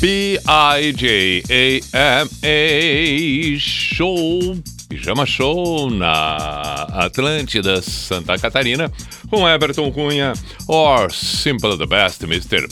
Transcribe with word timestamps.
P-I-J-A-M-A 0.00 1.46
Show, 3.58 4.56
Pijama 4.88 5.26
Show 5.26 5.90
na 5.90 6.36
Atlântida, 7.04 7.82
Santa 7.82 8.38
Catarina, 8.38 8.90
com 9.28 9.46
Everton 9.46 9.92
Cunha, 9.92 10.32
or 10.66 11.12
Simple 11.12 11.76
the 11.76 11.86
Best, 11.86 12.22
Mr. 12.26 12.66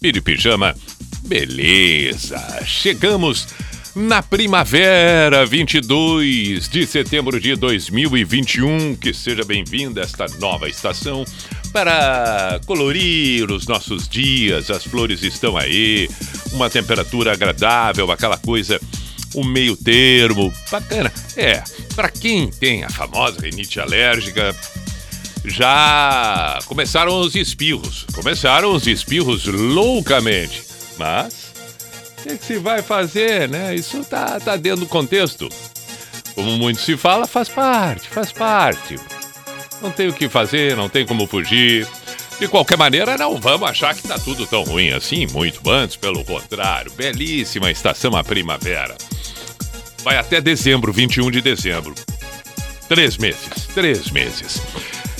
Piri 0.00 0.20
Pijama. 0.20 0.74
Beleza, 1.22 2.64
chegamos 2.66 3.46
na 3.94 4.22
primavera, 4.22 5.44
22 5.44 6.68
de 6.68 6.86
setembro 6.86 7.38
de 7.38 7.54
2021. 7.56 8.96
Que 8.96 9.12
seja 9.12 9.44
bem-vinda 9.44 10.00
esta 10.00 10.26
nova 10.38 10.68
estação 10.68 11.24
para 11.72 12.60
colorir 12.66 13.50
os 13.50 13.66
nossos 13.66 14.08
dias. 14.08 14.70
As 14.70 14.84
flores 14.84 15.22
estão 15.22 15.56
aí, 15.56 16.08
uma 16.52 16.70
temperatura 16.70 17.32
agradável, 17.32 18.10
aquela 18.10 18.38
coisa, 18.38 18.80
o 19.34 19.44
meio 19.44 19.76
termo, 19.76 20.52
bacana. 20.70 21.12
É, 21.36 21.62
para 21.94 22.08
quem 22.08 22.50
tem 22.50 22.84
a 22.84 22.90
famosa 22.90 23.40
rinite 23.40 23.78
alérgica, 23.78 24.56
já 25.44 26.58
começaram 26.66 27.20
os 27.20 27.34
espirros. 27.34 28.06
Começaram 28.14 28.74
os 28.74 28.86
espirros 28.86 29.46
loucamente. 29.46 30.62
Mas 30.98 31.51
o 32.22 32.28
que, 32.28 32.38
que, 32.38 32.44
se 32.44 32.58
vai 32.58 32.80
fazer, 32.82 33.48
né? 33.48 33.74
Isso 33.74 34.04
tá, 34.04 34.38
tá 34.38 34.56
dentro 34.56 34.80
do 34.80 34.86
contexto. 34.86 35.48
Como 36.34 36.52
muito 36.52 36.80
se 36.80 36.96
fala, 36.96 37.26
faz 37.26 37.48
parte, 37.48 38.08
faz 38.08 38.30
parte. 38.30 38.96
Não 39.80 39.90
tem 39.90 40.08
o 40.08 40.12
que 40.12 40.28
fazer, 40.28 40.76
não 40.76 40.88
tem 40.88 41.04
como 41.04 41.26
fugir. 41.26 41.86
De 42.38 42.48
qualquer 42.48 42.78
maneira, 42.78 43.18
não 43.18 43.40
vamos 43.40 43.68
achar 43.68 43.94
que 43.94 44.06
tá 44.06 44.18
tudo 44.18 44.46
tão 44.46 44.62
ruim 44.62 44.90
assim, 44.90 45.26
muito 45.26 45.68
antes, 45.68 45.96
pelo 45.96 46.24
contrário. 46.24 46.92
Belíssima 46.92 47.70
estação 47.70 48.16
a 48.16 48.24
primavera. 48.24 48.96
Vai 50.02 50.16
até 50.16 50.40
dezembro, 50.40 50.92
21 50.92 51.30
de 51.30 51.40
dezembro. 51.40 51.94
Três 52.88 53.16
meses, 53.16 53.66
três 53.74 54.10
meses. 54.10 54.62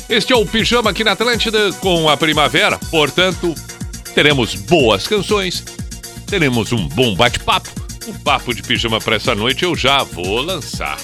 Este 0.09 0.33
é 0.33 0.37
o 0.37 0.47
Pijama 0.47 0.91
aqui 0.91 1.03
na 1.05 1.13
Atlântida 1.13 1.73
com 1.75 2.09
a 2.09 2.17
primavera, 2.17 2.79
portanto, 2.91 3.55
teremos 4.15 4.55
boas 4.55 5.07
canções, 5.07 5.65
teremos 6.33 6.73
um 6.73 6.89
bom 6.89 7.15
bate-papo. 7.15 7.69
O 8.07 8.15
papo 8.21 8.55
de 8.55 8.63
pijama 8.63 8.99
para 8.99 9.17
essa 9.17 9.35
noite 9.35 9.65
eu 9.65 9.77
já 9.77 10.03
vou 10.03 10.41
lançar. 10.41 10.97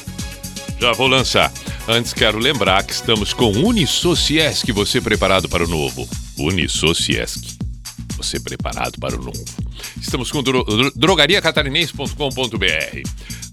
Já 0.81 0.93
vou 0.93 1.07
lançar. 1.07 1.53
Antes 1.87 2.15
quero 2.15 2.39
lembrar 2.39 2.83
que 2.83 2.95
estamos 2.95 3.35
com 3.35 3.51
Unisociesc, 3.51 4.73
você 4.73 5.03
preparado 5.03 5.47
para 5.47 5.63
o 5.63 5.69
novo. 5.69 6.09
Unisociesc, 6.39 7.59
você 8.17 8.41
preparado 8.41 8.99
para 8.99 9.17
o 9.17 9.23
novo. 9.23 9.45
Estamos 10.01 10.33
com 10.33 10.43
dro 10.43 10.65
drogariacatarinense.com.br. 10.97 13.03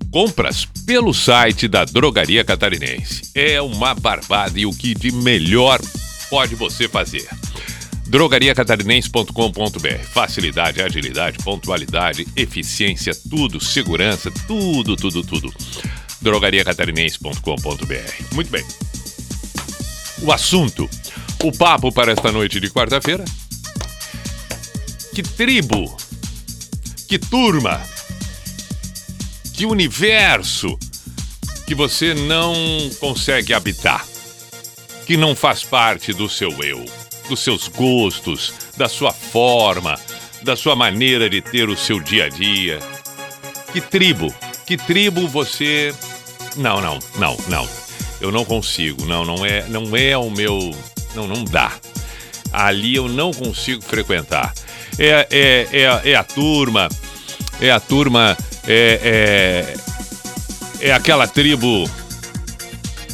Compras 0.10 0.66
pelo 0.86 1.14
site 1.14 1.68
da 1.68 1.84
Drogaria 1.84 2.46
Catarinense. 2.46 3.32
É 3.36 3.62
uma 3.62 3.94
barbada 3.94 4.58
e 4.58 4.66
o 4.66 4.72
que 4.72 4.96
de 4.96 5.12
melhor 5.12 5.82
pode 6.30 6.56
você 6.56 6.88
fazer 6.88 7.28
drogariacatarinense.com.br. 8.08 10.04
Facilidade, 10.12 10.82
agilidade, 10.82 11.38
pontualidade, 11.44 12.28
eficiência, 12.36 13.14
tudo, 13.30 13.64
segurança, 13.64 14.32
tudo, 14.48 14.96
tudo, 14.96 15.24
tudo. 15.24 15.54
drogariacatarinense.com.br. 16.22 18.34
Muito 18.34 18.52
bem. 18.52 18.66
O 20.22 20.32
assunto, 20.32 20.90
o 21.44 21.52
papo 21.52 21.92
para 21.92 22.12
esta 22.12 22.32
noite 22.32 22.60
de 22.60 22.70
quarta-feira. 22.70 23.26
Que 25.14 25.24
tribo, 25.24 25.96
que 27.08 27.18
turma, 27.18 27.82
que 29.54 29.66
universo 29.66 30.78
que 31.66 31.74
você 31.74 32.14
não 32.14 32.54
consegue 33.00 33.54
habitar, 33.54 34.06
que 35.06 35.16
não 35.16 35.34
faz 35.34 35.64
parte 35.64 36.12
do 36.12 36.30
seu 36.30 36.52
eu 36.62 36.86
dos 37.28 37.40
seus 37.40 37.68
gostos, 37.68 38.54
da 38.78 38.88
sua 38.88 39.12
forma, 39.12 40.00
da 40.42 40.56
sua 40.56 40.76
maneira 40.76 41.30
de 41.30 41.42
ter 41.42 41.70
o 41.70 41.78
seu 41.78 42.00
dia 42.00 42.26
a 42.26 42.30
dia. 42.30 42.80
Que 43.72 43.82
tribo, 43.82 44.34
que 44.66 44.78
tribo 44.78 45.28
você. 45.28 45.94
Não, 46.56 46.80
não, 46.82 47.00
não, 47.18 47.38
não. 47.48 47.68
Eu 48.22 48.32
não 48.32 48.46
consigo, 48.46 49.06
não, 49.06 49.26
não 49.26 49.46
é, 49.46 49.66
não 49.68 49.96
é 49.96 50.18
o 50.18 50.30
meu. 50.30 50.74
Não, 51.14 51.28
não 51.28 51.44
dá. 51.44 51.72
Ali 52.52 52.96
eu 52.96 53.10
não 53.10 53.34
consigo 53.34 53.82
frequentar. 53.82 54.54
É, 54.98 55.28
é, 55.30 55.68
é, 55.72 56.12
é 56.12 56.16
a 56.16 56.24
turma, 56.24 56.88
é 57.60 57.70
a 57.70 57.80
turma, 57.80 58.38
é, 58.66 59.76
é, 60.80 60.88
é 60.88 60.94
aquela 60.94 61.28
tribo 61.28 61.90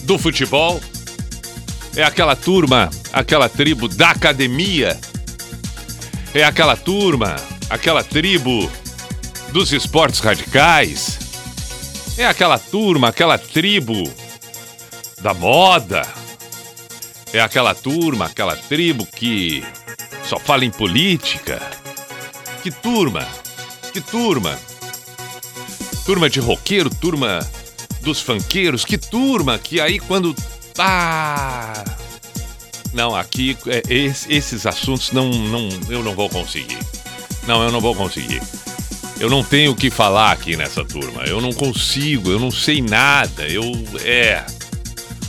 do 0.03 0.17
futebol, 0.19 0.79
é 1.95 2.03
aquela 2.03 2.35
turma 2.35 2.89
aquela 3.11 3.49
tribo 3.49 3.87
da 3.87 4.11
academia, 4.11 4.99
é 6.33 6.43
aquela 6.43 6.75
turma, 6.75 7.35
aquela 7.69 8.03
tribo 8.03 8.71
dos 9.51 9.71
esportes 9.73 10.19
radicais, 10.19 11.19
é 12.17 12.25
aquela 12.25 12.57
turma, 12.57 13.09
aquela 13.09 13.37
tribo 13.37 14.03
da 15.21 15.33
moda, 15.33 16.07
é 17.33 17.39
aquela 17.39 17.75
turma, 17.75 18.25
aquela 18.25 18.55
tribo 18.55 19.05
que 19.05 19.63
só 20.23 20.39
fala 20.39 20.63
em 20.63 20.71
política. 20.71 21.61
Que 22.63 22.69
turma, 22.71 23.27
que 23.91 23.99
turma. 23.99 24.57
Turma 26.05 26.29
de 26.29 26.39
roqueiro, 26.39 26.89
turma 26.89 27.39
dos 28.01 28.21
fanqueiros, 28.21 28.85
que 28.85 28.97
turma 28.97 29.57
que 29.57 29.79
aí 29.79 29.99
quando. 29.99 30.35
Ah! 30.77 31.83
Não, 32.93 33.15
aqui 33.15 33.57
é, 33.67 33.81
esses 33.89 34.65
assuntos 34.65 35.11
não, 35.11 35.29
não, 35.29 35.69
eu 35.89 36.03
não 36.03 36.13
vou 36.13 36.29
conseguir. 36.29 36.79
Não, 37.47 37.63
eu 37.63 37.71
não 37.71 37.79
vou 37.79 37.95
conseguir. 37.95 38.41
Eu 39.19 39.29
não 39.29 39.43
tenho 39.43 39.71
o 39.71 39.75
que 39.75 39.89
falar 39.89 40.31
aqui 40.31 40.55
nessa 40.55 40.83
turma. 40.83 41.23
Eu 41.23 41.39
não 41.39 41.53
consigo, 41.53 42.31
eu 42.31 42.39
não 42.39 42.51
sei 42.51 42.81
nada. 42.81 43.47
Eu. 43.47 43.63
É. 44.03 44.43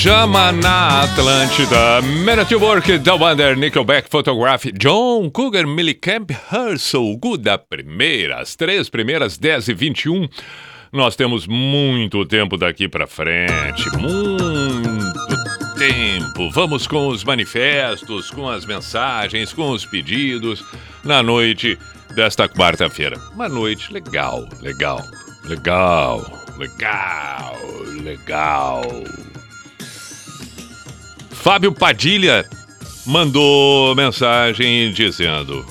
Pijama 0.00 0.50
na 0.50 1.02
Atlântida. 1.02 2.00
Man 2.24 2.40
at 2.40 2.50
Work, 2.52 3.00
The 3.00 3.12
Wonder, 3.12 3.54
Nickelback, 3.54 4.08
Photograph, 4.08 4.64
John 4.72 5.28
Cougar, 5.28 5.66
Millicamp, 5.66 6.30
Hustle, 6.50 7.18
Good, 7.18 7.42
da 7.42 7.58
primeira, 7.58 8.40
as 8.40 8.56
três 8.56 8.88
primeiras, 8.88 9.36
10 9.36 9.68
e 9.68 9.74
21. 9.74 10.26
Nós 10.90 11.16
temos 11.16 11.46
muito 11.46 12.24
tempo 12.24 12.56
daqui 12.56 12.88
para 12.88 13.06
frente, 13.06 13.90
muito 13.98 15.36
tempo. 15.78 16.50
Vamos 16.50 16.86
com 16.86 17.08
os 17.08 17.22
manifestos, 17.22 18.30
com 18.30 18.48
as 18.48 18.64
mensagens, 18.64 19.52
com 19.52 19.68
os 19.70 19.84
pedidos 19.84 20.64
na 21.04 21.22
noite 21.22 21.78
desta 22.14 22.48
quarta-feira. 22.48 23.20
Uma 23.34 23.50
noite 23.50 23.92
legal, 23.92 24.48
legal, 24.62 25.04
legal, 25.44 26.24
legal, 26.56 27.58
legal. 28.02 28.82
Fábio 31.42 31.72
Padilha 31.72 32.46
mandou 33.06 33.94
mensagem 33.96 34.92
dizendo: 34.92 35.64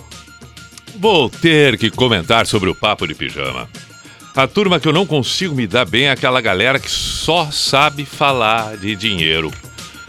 Vou 0.95 1.29
ter 1.29 1.77
que 1.77 1.91
comentar 1.91 2.47
sobre 2.47 2.71
o 2.71 2.75
papo 2.75 3.07
de 3.07 3.13
pijama. 3.13 3.69
A 4.35 4.47
turma 4.47 4.79
que 4.79 4.87
eu 4.87 4.93
não 4.93 5.05
consigo 5.05 5.53
me 5.53 5.67
dar 5.67 5.85
bem 5.85 6.05
é 6.05 6.11
aquela 6.11 6.41
galera 6.41 6.79
que 6.79 6.89
só 6.89 7.51
sabe 7.51 8.03
falar 8.03 8.77
de 8.77 8.95
dinheiro. 8.95 9.51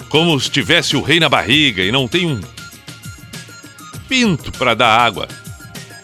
Como 0.09 0.39
se 0.41 0.51
tivesse 0.51 0.97
o 0.97 1.03
rei 1.03 1.21
na 1.21 1.29
barriga 1.29 1.83
e 1.83 1.93
não 1.93 2.09
tem 2.09 2.27
um 2.27 2.41
pinto 4.09 4.51
para 4.53 4.73
dar 4.73 4.99
água. 4.99 5.29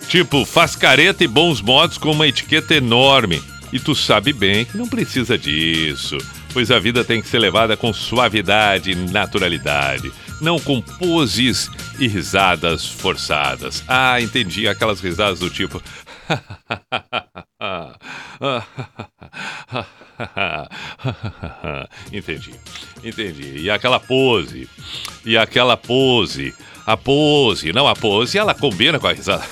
Tipo, 0.06 0.44
faz 0.44 0.76
careta 0.76 1.24
e 1.24 1.28
bons 1.28 1.62
modos 1.62 1.96
com 1.96 2.12
uma 2.12 2.28
etiqueta 2.28 2.74
enorme. 2.74 3.42
E 3.72 3.80
tu 3.80 3.94
sabe 3.94 4.34
bem 4.34 4.66
que 4.66 4.76
não 4.76 4.86
precisa 4.86 5.38
disso 5.38 6.18
pois 6.56 6.70
a 6.70 6.78
vida 6.78 7.04
tem 7.04 7.20
que 7.20 7.28
ser 7.28 7.38
levada 7.38 7.76
com 7.76 7.92
suavidade 7.92 8.92
e 8.92 8.94
naturalidade, 8.94 10.10
não 10.40 10.58
com 10.58 10.80
poses 10.80 11.70
e 11.98 12.08
risadas 12.08 12.86
forçadas. 12.86 13.84
Ah, 13.86 14.18
entendi, 14.22 14.66
aquelas 14.66 15.02
risadas 15.02 15.40
do 15.40 15.50
tipo. 15.50 15.82
entendi, 22.10 22.54
entendi. 23.04 23.58
E 23.58 23.70
aquela 23.70 24.00
pose, 24.00 24.66
e 25.26 25.36
aquela 25.36 25.76
pose, 25.76 26.54
a 26.86 26.96
pose, 26.96 27.70
não 27.70 27.86
a 27.86 27.94
pose, 27.94 28.38
ela 28.38 28.54
combina 28.54 28.98
com 28.98 29.08
a 29.08 29.12
risada. 29.12 29.44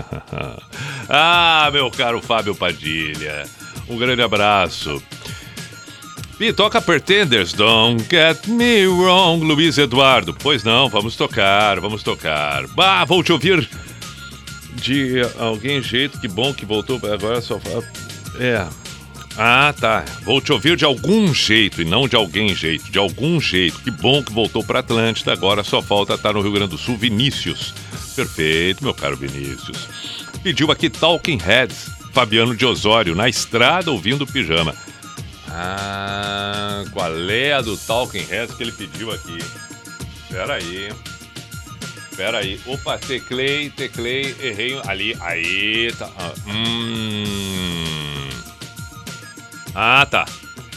ah, 1.10 1.68
meu 1.70 1.90
caro 1.90 2.22
Fábio 2.22 2.54
Padilha, 2.54 3.44
um 3.86 3.98
grande 3.98 4.22
abraço. 4.22 5.02
E 6.38 6.52
toca 6.52 6.82
Pretenders, 6.82 7.54
Don't 7.54 8.04
Get 8.10 8.46
Me 8.46 8.86
Wrong, 8.86 9.42
Luiz 9.42 9.78
Eduardo. 9.78 10.34
Pois 10.34 10.62
não, 10.62 10.88
vamos 10.88 11.16
tocar, 11.16 11.80
vamos 11.80 12.02
tocar. 12.02 12.66
Bah, 12.68 13.06
vou 13.06 13.22
te 13.22 13.32
ouvir 13.32 13.66
de 14.74 15.22
alguém 15.38 15.82
jeito, 15.82 16.20
que 16.20 16.28
bom 16.28 16.52
que 16.52 16.66
voltou, 16.66 17.00
agora 17.10 17.40
só 17.40 17.58
É. 18.38 18.66
Ah, 19.38 19.74
tá. 19.78 20.04
Vou 20.24 20.40
te 20.40 20.52
ouvir 20.52 20.76
de 20.76 20.84
algum 20.84 21.32
jeito 21.32 21.80
e 21.80 21.84
não 21.84 22.06
de 22.06 22.16
alguém 22.16 22.54
jeito, 22.54 22.90
de 22.90 22.98
algum 22.98 23.40
jeito. 23.40 23.80
Que 23.80 23.90
bom 23.90 24.22
que 24.22 24.32
voltou 24.32 24.62
para 24.62 24.80
Atlântida, 24.80 25.32
agora 25.32 25.64
só 25.64 25.80
falta 25.80 26.14
estar 26.14 26.34
no 26.34 26.40
Rio 26.42 26.52
Grande 26.52 26.70
do 26.70 26.78
Sul, 26.78 26.96
Vinícius. 26.96 27.74
Perfeito, 28.14 28.84
meu 28.84 28.94
caro 28.94 29.16
Vinícius. 29.16 29.88
Pediu 30.42 30.70
aqui 30.70 30.88
Talking 30.88 31.38
Heads, 31.38 31.90
Fabiano 32.12 32.54
de 32.54 32.64
Osório, 32.64 33.14
na 33.14 33.28
estrada 33.28 33.90
ouvindo 33.90 34.26
pijama. 34.26 34.74
Ah, 35.58 36.84
qual 36.92 37.30
é 37.30 37.54
a 37.54 37.62
do 37.62 37.78
Talking 37.78 38.26
Heads 38.26 38.54
que 38.54 38.62
ele 38.62 38.72
pediu 38.72 39.10
aqui? 39.10 39.38
Pera 40.28 40.56
aí. 40.56 40.92
Pera 42.14 42.38
aí. 42.38 42.60
Opa, 42.66 42.98
teclei, 42.98 43.70
teclei, 43.70 44.36
errei 44.38 44.78
ali. 44.86 45.16
Aí, 45.18 45.90
tá. 45.98 46.10
Ah, 46.18 46.34
hum. 46.46 48.28
Ah, 49.74 50.04
tá. 50.04 50.26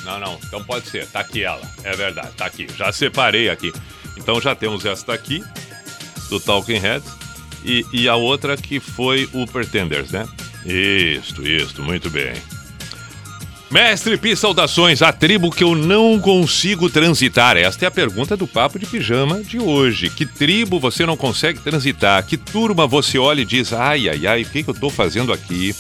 Não, 0.06 0.18
não. 0.18 0.40
Então 0.46 0.64
pode 0.64 0.88
ser. 0.88 1.06
Tá 1.08 1.20
aqui 1.20 1.44
ela. 1.44 1.70
É 1.84 1.94
verdade. 1.94 2.32
Tá 2.38 2.46
aqui. 2.46 2.66
Já 2.78 2.90
separei 2.94 3.50
aqui. 3.50 3.74
Então 4.16 4.40
já 4.40 4.56
temos 4.56 4.86
esta 4.86 5.14
aqui, 5.14 5.44
do 6.30 6.40
Talking 6.40 6.80
Heads. 6.80 7.12
E, 7.66 7.86
e 7.92 8.08
a 8.08 8.16
outra 8.16 8.56
que 8.56 8.80
foi 8.80 9.30
o 9.34 9.46
Pretenders, 9.46 10.12
né? 10.12 10.26
Isto, 10.66 11.46
isto. 11.46 11.84
Muito 11.84 12.10
bem. 12.10 12.34
Mestre 13.72 14.18
Pi, 14.18 14.36
saudações. 14.36 15.04
A 15.04 15.14
tribo 15.14 15.52
que 15.52 15.64
eu 15.64 15.76
não 15.76 16.20
consigo 16.20 16.90
transitar. 16.90 17.56
Esta 17.56 17.86
é 17.86 17.88
a 17.88 17.92
pergunta 17.92 18.36
do 18.36 18.48
Papo 18.48 18.80
de 18.80 18.88
Pijama 18.88 19.44
de 19.44 19.60
hoje. 19.60 20.10
Que 20.10 20.26
tribo 20.26 20.80
você 20.80 21.06
não 21.06 21.16
consegue 21.16 21.60
transitar? 21.60 22.26
Que 22.26 22.36
turma 22.36 22.88
você 22.88 23.20
olha 23.20 23.42
e 23.42 23.46
diz: 23.46 23.72
ai, 23.72 24.10
ai, 24.10 24.26
ai, 24.26 24.42
o 24.42 24.46
que, 24.46 24.64
que 24.64 24.70
eu 24.72 24.74
estou 24.74 24.90
fazendo 24.90 25.32
aqui? 25.32 25.76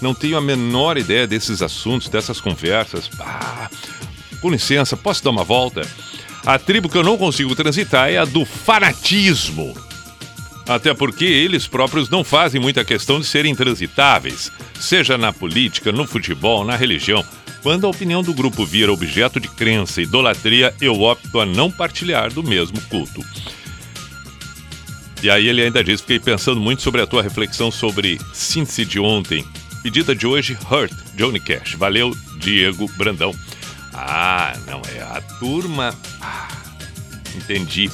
Não 0.00 0.14
tenho 0.14 0.36
a 0.36 0.40
menor 0.40 0.98
ideia 0.98 1.28
desses 1.28 1.62
assuntos, 1.62 2.08
dessas 2.08 2.40
conversas. 2.40 3.08
Ah, 3.20 3.70
com 4.40 4.50
licença, 4.50 4.96
posso 4.96 5.22
dar 5.22 5.30
uma 5.30 5.44
volta? 5.44 5.82
A 6.44 6.58
tribo 6.58 6.88
que 6.88 6.98
eu 6.98 7.04
não 7.04 7.16
consigo 7.16 7.54
transitar 7.54 8.10
é 8.10 8.18
a 8.18 8.24
do 8.24 8.44
fanatismo. 8.44 9.76
Até 10.68 10.92
porque 10.92 11.24
eles 11.24 11.66
próprios 11.66 12.10
não 12.10 12.22
fazem 12.22 12.60
muita 12.60 12.84
questão 12.84 13.18
de 13.18 13.26
serem 13.26 13.54
transitáveis, 13.54 14.52
seja 14.78 15.16
na 15.16 15.32
política, 15.32 15.90
no 15.90 16.06
futebol, 16.06 16.62
na 16.62 16.76
religião. 16.76 17.24
Quando 17.62 17.86
a 17.86 17.90
opinião 17.90 18.22
do 18.22 18.34
grupo 18.34 18.66
vira 18.66 18.92
objeto 18.92 19.40
de 19.40 19.48
crença 19.48 20.00
e 20.00 20.04
idolatria, 20.04 20.74
eu 20.78 21.00
opto 21.00 21.40
a 21.40 21.46
não 21.46 21.70
partilhar 21.70 22.30
do 22.30 22.42
mesmo 22.42 22.78
culto. 22.82 23.24
E 25.22 25.30
aí 25.30 25.48
ele 25.48 25.62
ainda 25.62 25.82
diz: 25.82 26.02
fiquei 26.02 26.20
pensando 26.20 26.60
muito 26.60 26.82
sobre 26.82 27.00
a 27.00 27.06
tua 27.06 27.22
reflexão 27.22 27.70
sobre 27.70 28.20
síntese 28.32 28.84
de 28.84 29.00
ontem. 29.00 29.44
Pedida 29.82 30.14
de 30.14 30.26
hoje, 30.26 30.56
Hurt, 30.70 30.92
Johnny 31.14 31.40
Cash. 31.40 31.74
Valeu, 31.74 32.14
Diego 32.38 32.86
Brandão. 32.96 33.34
Ah, 33.92 34.54
não, 34.66 34.82
é 34.94 35.00
a 35.00 35.20
turma. 35.40 35.94
Ah, 36.20 36.48
entendi. 37.34 37.90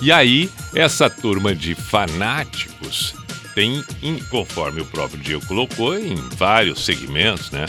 E 0.00 0.12
aí, 0.12 0.50
essa 0.74 1.10
turma 1.10 1.54
de 1.54 1.74
fanáticos 1.74 3.14
tem, 3.54 3.84
conforme 4.30 4.80
o 4.80 4.86
próprio 4.86 5.20
Diego 5.20 5.44
colocou, 5.46 5.98
em 5.98 6.14
vários 6.36 6.84
segmentos, 6.84 7.50
né? 7.50 7.66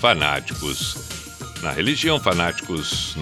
Fanáticos 0.00 0.96
na 1.62 1.70
religião, 1.70 2.18
fanáticos 2.18 3.14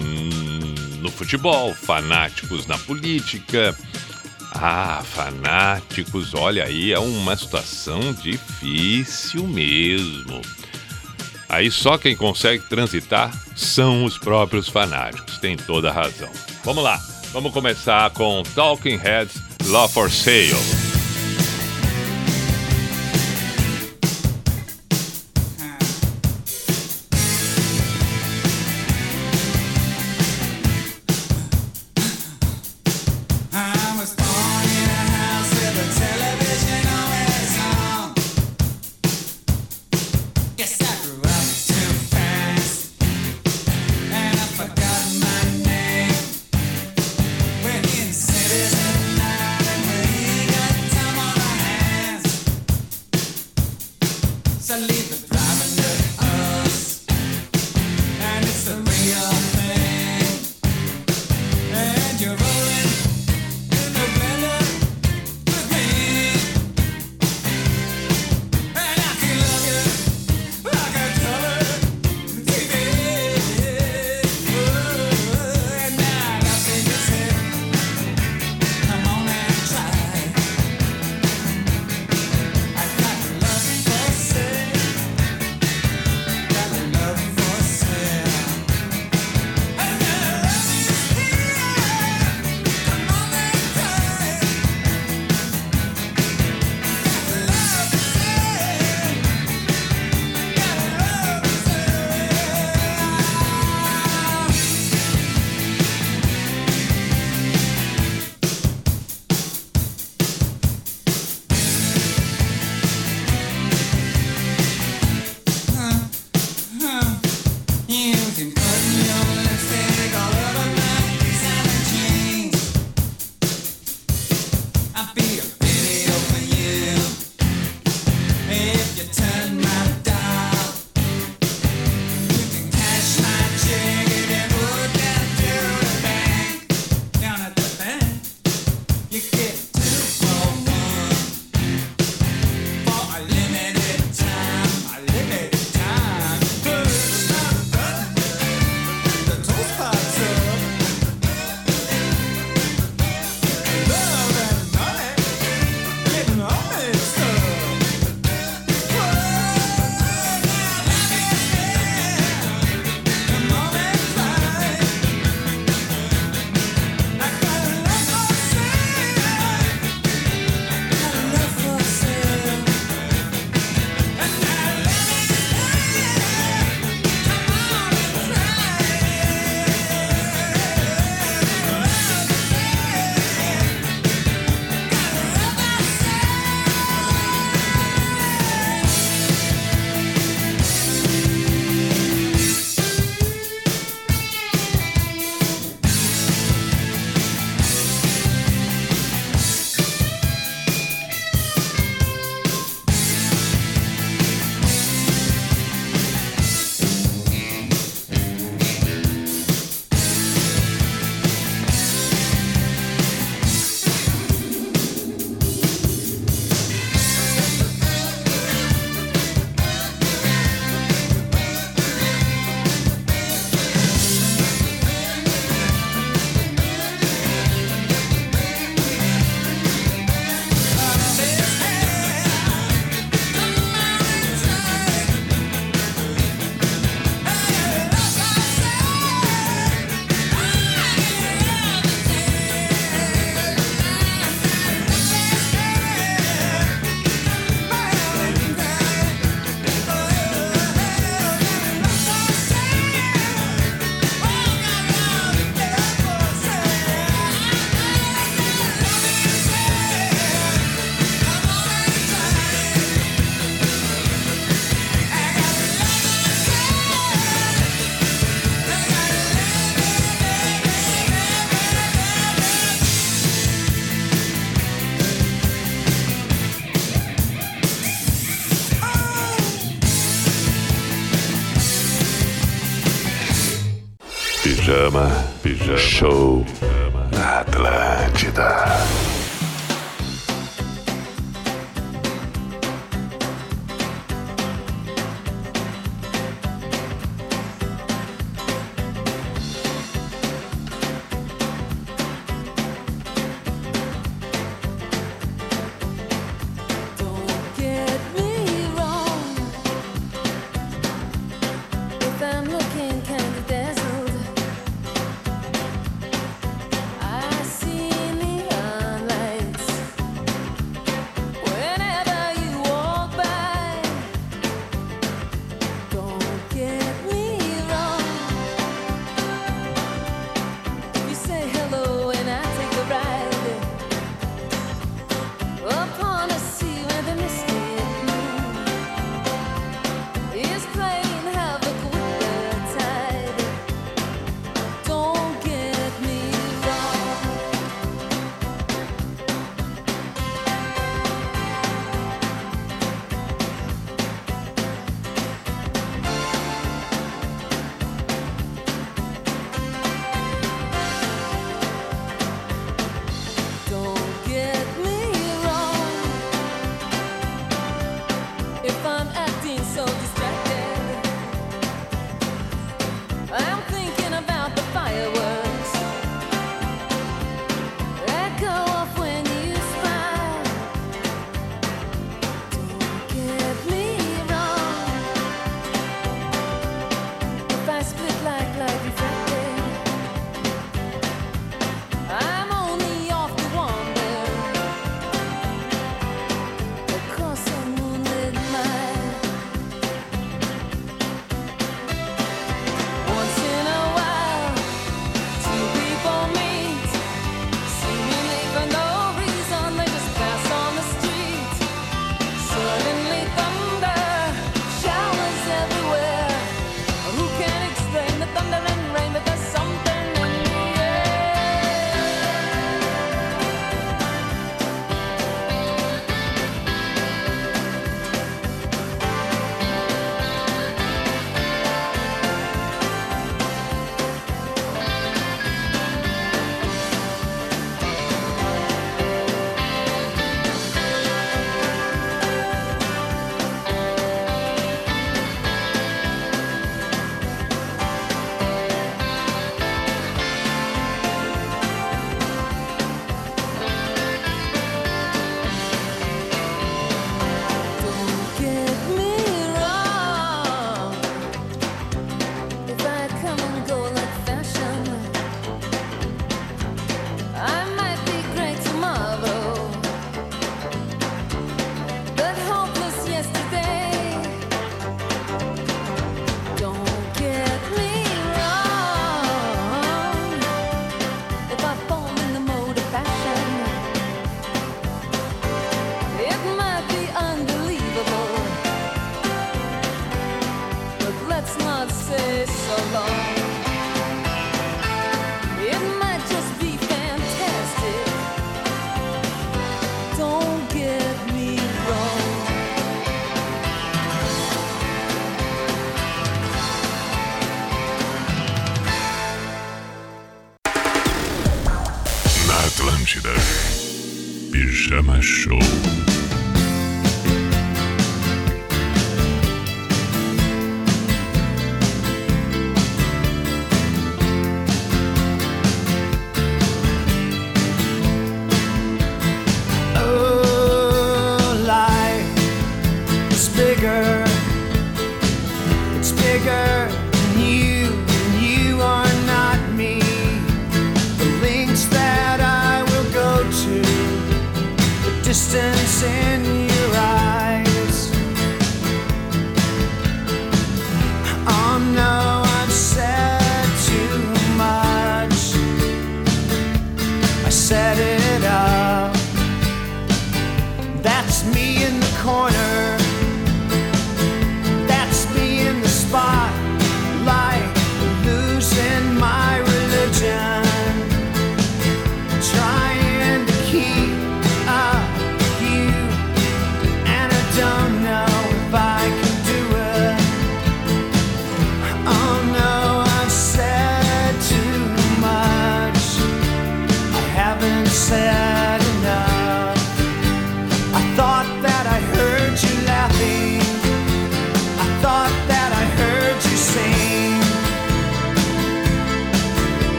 no 1.01 1.11
futebol, 1.11 1.73
fanáticos 1.73 2.65
na 2.65 2.77
política. 2.77 3.75
Ah, 4.53 5.03
fanáticos, 5.03 6.33
olha 6.33 6.63
aí, 6.63 6.93
é 6.93 6.99
uma 6.99 7.35
situação 7.35 8.13
difícil 8.13 9.45
mesmo. 9.45 10.41
Aí 11.49 11.69
só 11.69 11.97
quem 11.97 12.15
consegue 12.15 12.63
transitar 12.69 13.31
são 13.55 14.05
os 14.05 14.17
próprios 14.17 14.69
fanáticos, 14.69 15.37
tem 15.39 15.57
toda 15.57 15.89
a 15.89 15.93
razão. 15.93 16.29
Vamos 16.63 16.83
lá. 16.83 17.14
Vamos 17.35 17.51
começar 17.51 18.11
com 18.11 18.43
Talking 18.55 18.97
Heads 18.97 19.41
Love 19.67 19.91
for 19.91 20.09
Sale. 20.09 20.84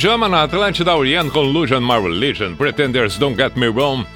Pijama 0.00 0.30
na 0.30 0.44
Atlântida 0.44 0.96
Orient 0.96 1.30
com 1.30 1.44
Illusion 1.44 1.82
My 1.82 2.00
Religion, 2.00 2.56
Pretenders 2.56 3.18
Don't 3.18 3.36
Get 3.36 3.54
Me 3.54 3.66
Wrong, 3.68 4.06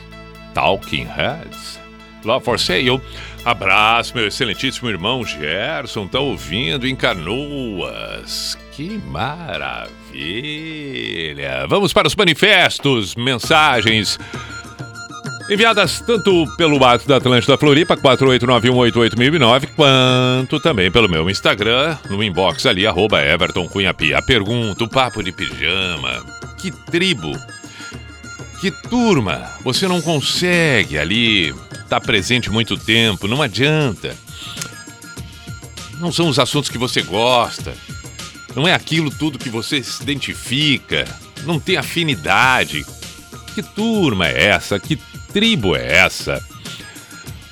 Talking 0.54 1.04
Heads, 1.04 1.78
Love 2.24 2.42
for 2.42 2.58
Sale. 2.58 3.02
Abraço, 3.44 4.16
meu 4.16 4.26
excelentíssimo 4.26 4.88
irmão 4.88 5.22
Gerson, 5.26 6.06
tá 6.08 6.18
ouvindo 6.20 6.88
em 6.88 6.96
Canoas. 6.96 8.56
Que 8.72 8.98
maravilha! 9.10 9.76
Vamos 11.68 11.92
para 11.92 12.08
os 12.08 12.16
manifestos, 12.16 13.14
mensagens 13.14 14.18
enviadas 15.48 16.00
tanto 16.00 16.46
pelo 16.56 16.78
WhatsApp 16.78 17.08
da 17.08 17.16
Atlântida 17.16 17.58
Floripa, 17.58 17.96
489188009, 17.96 19.68
quanto 19.76 20.60
também 20.60 20.90
pelo 20.90 21.08
meu 21.08 21.28
Instagram, 21.28 21.96
no 22.08 22.22
inbox 22.22 22.66
ali, 22.66 22.86
arroba 22.86 23.22
Everton 23.22 23.68
Cunha 23.68 23.92
Pia. 23.92 24.22
Pergunta, 24.22 24.84
o 24.84 24.88
papo 24.88 25.22
de 25.22 25.32
pijama, 25.32 26.24
que 26.58 26.70
tribo, 26.70 27.32
que 28.60 28.70
turma, 28.88 29.50
você 29.62 29.86
não 29.86 30.00
consegue 30.00 30.98
ali 30.98 31.54
estar 31.82 32.00
presente 32.00 32.50
muito 32.50 32.76
tempo, 32.76 33.28
não 33.28 33.42
adianta. 33.42 34.16
Não 36.00 36.10
são 36.10 36.28
os 36.28 36.38
assuntos 36.38 36.70
que 36.70 36.78
você 36.78 37.02
gosta, 37.02 37.74
não 38.54 38.66
é 38.66 38.72
aquilo 38.72 39.10
tudo 39.10 39.38
que 39.38 39.50
você 39.50 39.82
se 39.82 40.02
identifica, 40.02 41.06
não 41.44 41.60
tem 41.60 41.76
afinidade. 41.76 42.84
Que 43.54 43.62
turma 43.62 44.26
é 44.26 44.46
essa? 44.46 44.80
Que 44.80 44.98
tribo 45.34 45.74
é 45.74 45.96
essa? 45.96 46.40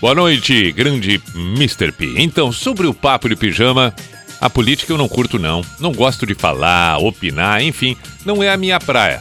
Boa 0.01 0.15
noite, 0.15 0.71
grande 0.71 1.21
Mr. 1.35 1.91
P. 1.91 2.15
Então, 2.17 2.53
sobre 2.53 2.87
o 2.87 2.95
papo 2.95 3.29
de 3.29 3.35
pijama, 3.35 3.93
a 4.41 4.49
política 4.49 4.93
eu 4.93 4.99
não 4.99 5.09
curto 5.09 5.37
não. 5.37 5.63
Não 5.81 5.91
gosto 5.91 6.25
de 6.25 6.33
falar, 6.33 6.99
opinar, 6.99 7.61
enfim, 7.61 7.97
não 8.25 8.41
é 8.41 8.51
a 8.51 8.57
minha 8.57 8.79
praia. 8.79 9.21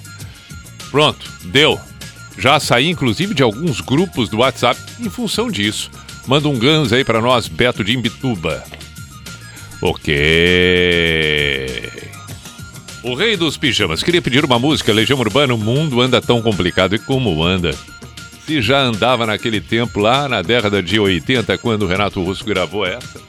Pronto, 0.92 1.28
deu. 1.46 1.80
Já 2.38 2.60
saí 2.60 2.88
inclusive 2.88 3.34
de 3.34 3.42
alguns 3.42 3.82
grupos 3.82 4.30
do 4.30 4.38
WhatsApp 4.38 4.80
em 5.00 5.10
função 5.10 5.50
disso. 5.50 5.90
Manda 6.28 6.48
um 6.48 6.60
gans 6.60 6.94
aí 6.94 7.04
pra 7.04 7.20
nós, 7.20 7.48
Beto 7.48 7.84
de 7.84 7.94
Imbituba. 7.94 8.64
Ok. 9.82 10.14
O 13.02 13.16
rei 13.16 13.36
dos 13.36 13.58
pijamas. 13.58 14.04
Queria 14.04 14.22
pedir 14.22 14.46
uma 14.46 14.60
música, 14.60 14.94
Legião 14.94 15.18
Urbana. 15.18 15.56
O 15.56 15.58
mundo 15.58 16.00
anda 16.00 16.22
tão 16.22 16.44
complicado. 16.44 16.94
E 16.94 17.00
como 17.00 17.44
anda? 17.44 17.76
Se 18.52 18.62
já 18.62 18.80
andava 18.82 19.26
naquele 19.26 19.62
tempo 19.62 19.98
lá 20.02 20.28
na 20.28 20.42
década 20.42 20.84
de 20.84 21.00
80, 21.00 21.58
quando 21.60 21.84
o 21.84 21.88
Renato 21.88 22.22
Russo 22.22 22.44
gravou 22.44 22.86
essa. 22.86 23.22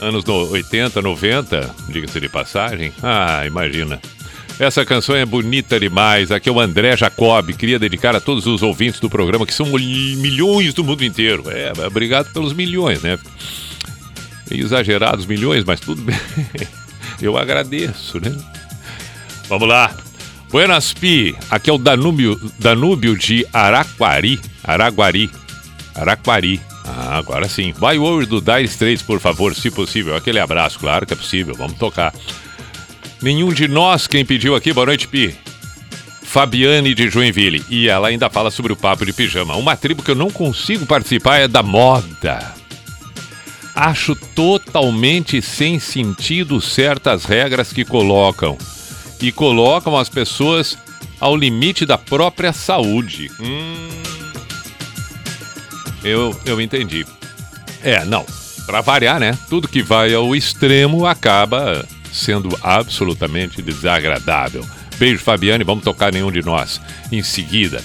Anos 0.00 0.24
no 0.24 0.48
80, 0.52 1.02
90, 1.02 1.74
diga-se 1.90 2.18
de 2.18 2.26
passagem. 2.26 2.90
Ah, 3.02 3.42
imagina. 3.46 4.00
Essa 4.58 4.82
canção 4.82 5.14
é 5.14 5.26
bonita 5.26 5.78
demais. 5.78 6.30
Aqui 6.32 6.48
é 6.48 6.52
o 6.52 6.58
André 6.58 6.96
Jacob. 6.96 7.50
Queria 7.52 7.78
dedicar 7.78 8.16
a 8.16 8.20
todos 8.20 8.46
os 8.46 8.62
ouvintes 8.62 8.98
do 8.98 9.10
programa, 9.10 9.44
que 9.44 9.52
são 9.52 9.66
mil- 9.66 10.16
milhões 10.16 10.72
do 10.72 10.82
mundo 10.82 11.04
inteiro. 11.04 11.44
É, 11.50 11.70
obrigado 11.86 12.32
pelos 12.32 12.54
milhões, 12.54 13.02
né? 13.02 13.18
Exagerados 14.50 15.26
milhões, 15.26 15.64
mas 15.64 15.80
tudo 15.80 16.00
bem. 16.00 16.16
Eu 17.20 17.36
agradeço, 17.36 18.18
né? 18.18 18.34
Vamos 19.50 19.68
lá. 19.68 19.94
Buenas 20.50 20.92
Pi, 20.92 21.36
aqui 21.48 21.70
é 21.70 21.72
o 21.72 21.78
Danúbio, 21.78 22.38
Danúbio 22.58 23.16
de 23.16 23.46
Araquari. 23.52 24.40
Araguari. 24.64 25.30
Araquari. 25.94 26.60
Ah, 26.84 27.18
agora 27.18 27.48
sim. 27.48 27.72
Vai 27.72 27.98
o 27.98 28.26
do 28.26 28.40
Dire 28.40 28.64
Straits, 28.64 29.00
por 29.00 29.20
favor, 29.20 29.54
se 29.54 29.70
possível. 29.70 30.16
Aquele 30.16 30.40
abraço, 30.40 30.80
claro 30.80 31.06
que 31.06 31.12
é 31.12 31.16
possível. 31.16 31.54
Vamos 31.54 31.78
tocar. 31.78 32.12
Nenhum 33.22 33.52
de 33.52 33.68
nós, 33.68 34.08
quem 34.08 34.24
pediu 34.24 34.56
aqui, 34.56 34.72
boa 34.72 34.86
noite, 34.86 35.06
Pi. 35.06 35.36
Fabiane 36.22 36.94
de 36.94 37.08
Joinville. 37.08 37.64
E 37.70 37.88
ela 37.88 38.08
ainda 38.08 38.28
fala 38.28 38.50
sobre 38.50 38.72
o 38.72 38.76
papo 38.76 39.06
de 39.06 39.12
pijama. 39.12 39.54
Uma 39.54 39.76
tribo 39.76 40.02
que 40.02 40.10
eu 40.10 40.16
não 40.16 40.30
consigo 40.30 40.84
participar 40.84 41.38
é 41.38 41.46
da 41.46 41.62
moda. 41.62 42.54
Acho 43.72 44.16
totalmente 44.34 45.40
sem 45.40 45.78
sentido 45.78 46.60
certas 46.60 47.24
regras 47.24 47.72
que 47.72 47.84
colocam. 47.84 48.58
E 49.20 49.30
colocam 49.30 49.96
as 49.96 50.08
pessoas 50.08 50.78
ao 51.20 51.36
limite 51.36 51.84
da 51.84 51.98
própria 51.98 52.52
saúde. 52.52 53.30
Hum. 53.38 53.88
Eu, 56.02 56.38
eu 56.46 56.60
entendi. 56.60 57.06
É, 57.82 58.04
não. 58.04 58.24
Pra 58.66 58.80
variar, 58.80 59.20
né? 59.20 59.36
Tudo 59.48 59.68
que 59.68 59.82
vai 59.82 60.14
ao 60.14 60.34
extremo 60.34 61.06
acaba 61.06 61.84
sendo 62.12 62.56
absolutamente 62.62 63.60
desagradável. 63.60 64.66
Beijo, 64.98 65.22
Fabiane. 65.22 65.64
Vamos 65.64 65.84
tocar 65.84 66.12
nenhum 66.12 66.30
de 66.30 66.42
nós 66.42 66.80
em 67.10 67.22
seguida. 67.22 67.82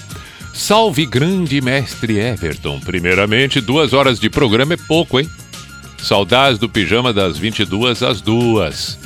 Salve, 0.54 1.04
grande 1.04 1.60
mestre 1.60 2.18
Everton. 2.18 2.80
Primeiramente, 2.80 3.60
duas 3.60 3.92
horas 3.92 4.18
de 4.18 4.30
programa 4.30 4.74
é 4.74 4.76
pouco, 4.76 5.20
hein? 5.20 5.28
Saudades 5.98 6.58
do 6.58 6.68
pijama 6.68 7.12
das 7.12 7.36
22 7.36 8.02
às 8.02 8.20
2. 8.20 8.98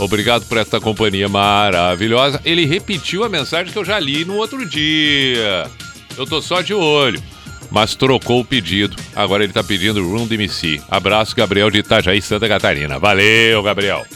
Obrigado 0.00 0.46
por 0.46 0.56
esta 0.56 0.80
companhia 0.80 1.28
maravilhosa. 1.28 2.40
Ele 2.42 2.64
repetiu 2.64 3.22
a 3.22 3.28
mensagem 3.28 3.70
que 3.70 3.78
eu 3.78 3.84
já 3.84 4.00
li 4.00 4.24
no 4.24 4.34
outro 4.36 4.66
dia. 4.66 5.70
Eu 6.16 6.26
tô 6.26 6.40
só 6.40 6.62
de 6.62 6.72
olho. 6.72 7.22
Mas 7.70 7.94
trocou 7.94 8.40
o 8.40 8.44
pedido. 8.44 8.96
Agora 9.14 9.44
ele 9.44 9.52
tá 9.52 9.62
pedindo 9.62 10.02
Room 10.02 10.26
DMC. 10.26 10.80
Abraço, 10.90 11.36
Gabriel 11.36 11.70
de 11.70 11.80
Itajaí, 11.80 12.22
Santa 12.22 12.48
Catarina. 12.48 12.98
Valeu, 12.98 13.62
Gabriel. 13.62 14.06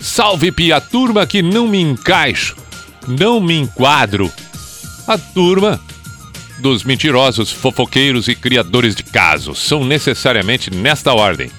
Salve, 0.00 0.50
Pia, 0.50 0.80
turma 0.80 1.26
que 1.26 1.42
não 1.42 1.68
me 1.68 1.80
encaixo, 1.80 2.56
não 3.06 3.38
me 3.38 3.54
enquadro. 3.54 4.32
A 5.06 5.18
turma 5.18 5.78
dos 6.58 6.84
mentirosos, 6.84 7.52
fofoqueiros 7.52 8.28
e 8.28 8.34
criadores 8.34 8.94
de 8.94 9.02
casos. 9.02 9.58
São 9.58 9.84
necessariamente 9.84 10.74
nesta 10.74 11.12
ordem. 11.12 11.50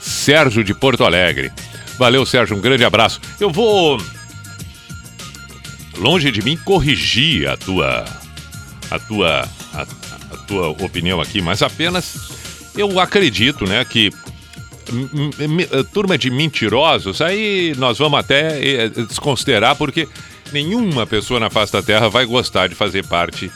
Sérgio 0.00 0.62
de 0.62 0.72
Porto 0.72 1.04
Alegre. 1.04 1.50
Valeu, 1.98 2.24
Sérgio, 2.26 2.56
um 2.56 2.60
grande 2.60 2.84
abraço. 2.84 3.20
Eu 3.40 3.50
vou 3.50 4.00
longe 5.98 6.30
de 6.30 6.42
mim 6.42 6.56
corrigir 6.58 7.48
a 7.48 7.56
tua 7.56 8.04
a 8.90 8.98
tua 8.98 9.48
a, 9.74 9.82
a 9.82 10.36
tua 10.46 10.68
opinião 10.68 11.20
aqui, 11.20 11.40
mas 11.40 11.62
apenas 11.62 12.30
eu 12.76 13.00
acredito, 13.00 13.64
né, 13.66 13.84
que 13.84 14.10
m- 14.92 15.66
turma 15.92 16.18
de 16.18 16.30
mentirosos, 16.30 17.20
aí 17.22 17.74
nós 17.78 17.98
vamos 17.98 18.18
até 18.20 18.60
eh, 18.84 18.88
desconsiderar 18.90 19.74
porque 19.76 20.06
nenhuma 20.52 21.06
pessoa 21.06 21.40
na 21.40 21.48
face 21.50 21.72
da 21.72 21.82
Terra 21.82 22.08
vai 22.08 22.26
gostar 22.26 22.68
de 22.68 22.74
fazer 22.74 23.04
parte 23.06 23.50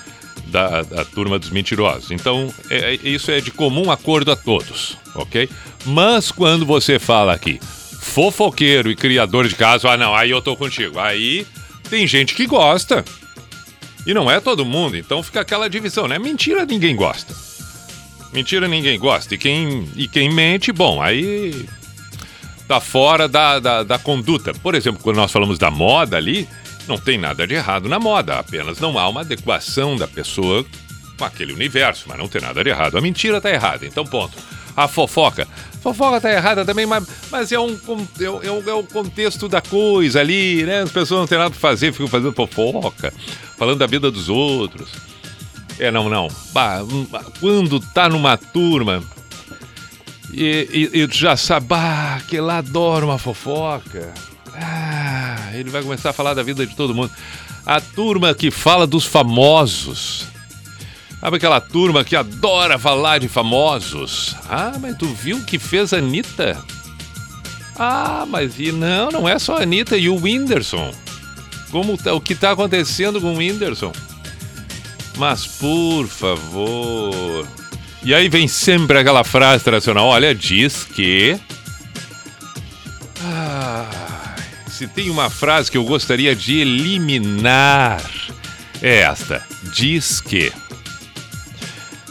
da, 0.46 0.82
da 0.82 1.04
turma 1.04 1.38
dos 1.38 1.50
mentirosos. 1.50 2.10
Então, 2.10 2.52
é- 2.70 2.94
é- 2.94 3.08
isso 3.08 3.30
é 3.30 3.40
de 3.40 3.50
comum 3.50 3.90
acordo 3.90 4.32
a 4.32 4.36
todos, 4.36 4.96
ok? 5.14 5.48
Mas 5.84 6.32
quando 6.32 6.64
você 6.66 6.98
fala 6.98 7.32
aqui, 7.34 7.60
fofoqueiro 8.10 8.90
e 8.90 8.96
criador 8.96 9.46
de 9.46 9.54
caso, 9.54 9.86
ah 9.86 9.96
não, 9.96 10.14
aí 10.14 10.30
eu 10.30 10.42
tô 10.42 10.56
contigo. 10.56 10.98
Aí 10.98 11.46
tem 11.88 12.06
gente 12.06 12.34
que 12.34 12.46
gosta. 12.46 13.04
E 14.06 14.12
não 14.12 14.30
é 14.30 14.40
todo 14.40 14.64
mundo, 14.64 14.96
então 14.96 15.22
fica 15.22 15.40
aquela 15.40 15.70
divisão, 15.70 16.08
né? 16.08 16.18
Mentira 16.18 16.66
ninguém 16.66 16.96
gosta. 16.96 17.34
Mentira 18.32 18.66
ninguém 18.66 18.98
gosta. 18.98 19.34
E 19.34 19.38
quem, 19.38 19.88
e 19.94 20.08
quem 20.08 20.32
mente, 20.32 20.72
bom, 20.72 21.00
aí 21.00 21.66
tá 22.66 22.80
fora 22.80 23.28
da, 23.28 23.58
da, 23.58 23.82
da 23.82 23.98
conduta. 23.98 24.52
Por 24.54 24.74
exemplo, 24.74 25.00
quando 25.02 25.16
nós 25.16 25.30
falamos 25.30 25.58
da 25.58 25.70
moda 25.70 26.16
ali, 26.16 26.48
não 26.88 26.98
tem 26.98 27.18
nada 27.18 27.46
de 27.46 27.54
errado 27.54 27.88
na 27.88 28.00
moda, 28.00 28.38
apenas 28.38 28.80
não 28.80 28.98
há 28.98 29.08
uma 29.08 29.20
adequação 29.20 29.96
da 29.96 30.08
pessoa 30.08 30.64
com 31.16 31.24
aquele 31.24 31.52
universo, 31.52 32.06
mas 32.08 32.18
não 32.18 32.28
tem 32.28 32.40
nada 32.40 32.64
de 32.64 32.70
errado. 32.70 32.96
A 32.96 33.00
mentira 33.00 33.40
tá 33.40 33.50
errada, 33.50 33.86
então 33.86 34.04
ponto. 34.04 34.36
A 34.84 34.88
fofoca. 34.88 35.46
Fofoca 35.82 36.20
tá 36.20 36.30
errada 36.32 36.64
também, 36.64 36.86
mas, 36.86 37.06
mas 37.30 37.52
é, 37.52 37.58
um, 37.58 37.78
é, 38.20 38.30
um- 38.30 38.42
é 38.42 38.50
um- 38.50 38.70
é 38.70 38.74
o 38.74 38.82
contexto 38.82 39.48
da 39.48 39.60
coisa 39.60 40.20
ali, 40.20 40.62
né? 40.64 40.82
As 40.82 40.90
pessoas 40.90 41.20
não 41.20 41.26
têm 41.26 41.38
nada 41.38 41.50
pra 41.50 41.58
fazer, 41.58 41.92
ficam 41.92 42.06
fazendo 42.06 42.32
fofoca, 42.32 43.12
falando 43.58 43.78
da 43.78 43.86
vida 43.86 44.10
dos 44.10 44.28
outros. 44.28 44.88
É, 45.78 45.90
não, 45.90 46.08
não. 46.08 46.28
Bah, 46.52 46.82
hum, 46.82 47.06
quando 47.40 47.80
tá 47.80 48.08
numa 48.08 48.36
turma 48.36 49.02
e, 50.32 50.90
e, 50.92 50.98
e 51.02 51.08
já 51.10 51.36
sabe, 51.36 51.66
bah, 51.66 52.20
que 52.28 52.38
lá 52.40 52.58
adora 52.58 53.04
uma 53.04 53.18
fofoca. 53.18 54.12
Ah, 54.54 55.50
ele 55.54 55.70
vai 55.70 55.82
começar 55.82 56.10
a 56.10 56.12
falar 56.12 56.34
da 56.34 56.42
vida 56.42 56.66
de 56.66 56.74
todo 56.76 56.94
mundo. 56.94 57.10
A 57.64 57.80
turma 57.80 58.34
que 58.34 58.50
fala 58.50 58.86
dos 58.86 59.04
famosos. 59.06 60.26
Sabe 61.20 61.36
aquela 61.36 61.60
turma 61.60 62.02
que 62.02 62.16
adora 62.16 62.78
falar 62.78 63.18
de 63.18 63.28
famosos? 63.28 64.34
Ah, 64.48 64.72
mas 64.80 64.96
tu 64.96 65.06
viu 65.06 65.36
o 65.36 65.44
que 65.44 65.58
fez 65.58 65.92
a 65.92 65.98
Anitta? 65.98 66.56
Ah, 67.78 68.24
mas 68.26 68.58
e 68.58 68.72
não, 68.72 69.10
não 69.10 69.28
é 69.28 69.38
só 69.38 69.58
a 69.58 69.62
Anitta 69.62 69.98
e 69.98 70.08
o 70.08 70.16
Whindersson. 70.16 70.92
Como 71.70 71.96
tá, 71.98 72.14
o 72.14 72.20
que 72.20 72.34
tá 72.34 72.52
acontecendo 72.52 73.20
com 73.20 73.34
o 73.34 73.36
Whindersson? 73.36 73.92
Mas 75.18 75.46
por 75.46 76.06
favor. 76.06 77.46
E 78.02 78.14
aí 78.14 78.28
vem 78.30 78.48
sempre 78.48 78.98
aquela 78.98 79.22
frase 79.22 79.62
tradicional: 79.62 80.06
olha, 80.06 80.34
diz 80.34 80.84
que. 80.84 81.38
Ah, 83.22 84.36
se 84.68 84.86
tem 84.88 85.10
uma 85.10 85.28
frase 85.28 85.70
que 85.70 85.76
eu 85.76 85.84
gostaria 85.84 86.34
de 86.34 86.60
eliminar, 86.60 88.02
é 88.80 89.00
esta: 89.00 89.46
diz 89.74 90.20
que. 90.20 90.50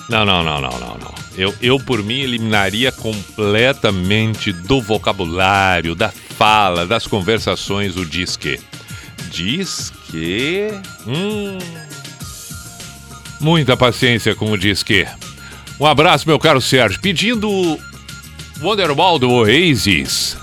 Não, 0.10 0.26
não, 0.26 0.43
não, 0.43 0.60
não, 0.60 0.72
não, 0.72 0.97
não. 0.97 1.14
Eu, 1.38 1.53
eu, 1.62 1.80
por 1.80 2.03
mim, 2.03 2.20
eliminaria 2.20 2.91
completamente 2.91 4.51
do 4.51 4.82
vocabulário, 4.82 5.95
da 5.95 6.12
fala, 6.12 6.86
das 6.86 7.05
conversações 7.05 7.95
o 7.95 8.05
diz 8.05 8.36
que. 8.36 8.60
Diz 9.32 9.93
que. 10.10 10.70
Hum. 11.07 11.57
Muita 13.39 13.78
paciência 13.78 14.34
com 14.36 14.51
o 14.51 14.57
diz 14.57 14.84
que. 14.84 15.07
Um 15.80 15.86
abraço, 15.86 16.28
meu 16.28 16.39
caro 16.39 16.60
Sérgio. 16.60 16.99
Pedindo 16.99 17.80
Wonderwall 18.62 19.20
do 19.20 19.30
Oasis 19.30 20.36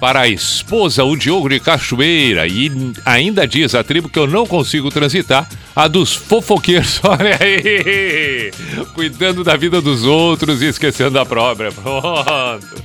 para 0.00 0.20
a 0.22 0.28
esposa, 0.28 1.04
o 1.04 1.14
Diogo 1.14 1.48
de 1.50 1.60
Cachoeira. 1.60 2.48
E 2.48 2.72
ainda 3.04 3.46
diz 3.46 3.74
a 3.74 3.84
tribo 3.84 4.08
que 4.08 4.18
eu 4.18 4.26
não 4.26 4.46
consigo 4.46 4.90
transitar, 4.90 5.46
a 5.76 5.86
dos 5.86 6.14
fofoqueiros. 6.14 7.00
Olha 7.04 7.38
aí! 7.38 8.50
Cuidando 8.94 9.44
da 9.44 9.56
vida 9.56 9.80
dos 9.80 10.04
outros 10.04 10.62
e 10.62 10.66
esquecendo 10.66 11.10
da 11.10 11.26
própria. 11.26 11.70
Pronto. 11.70 12.82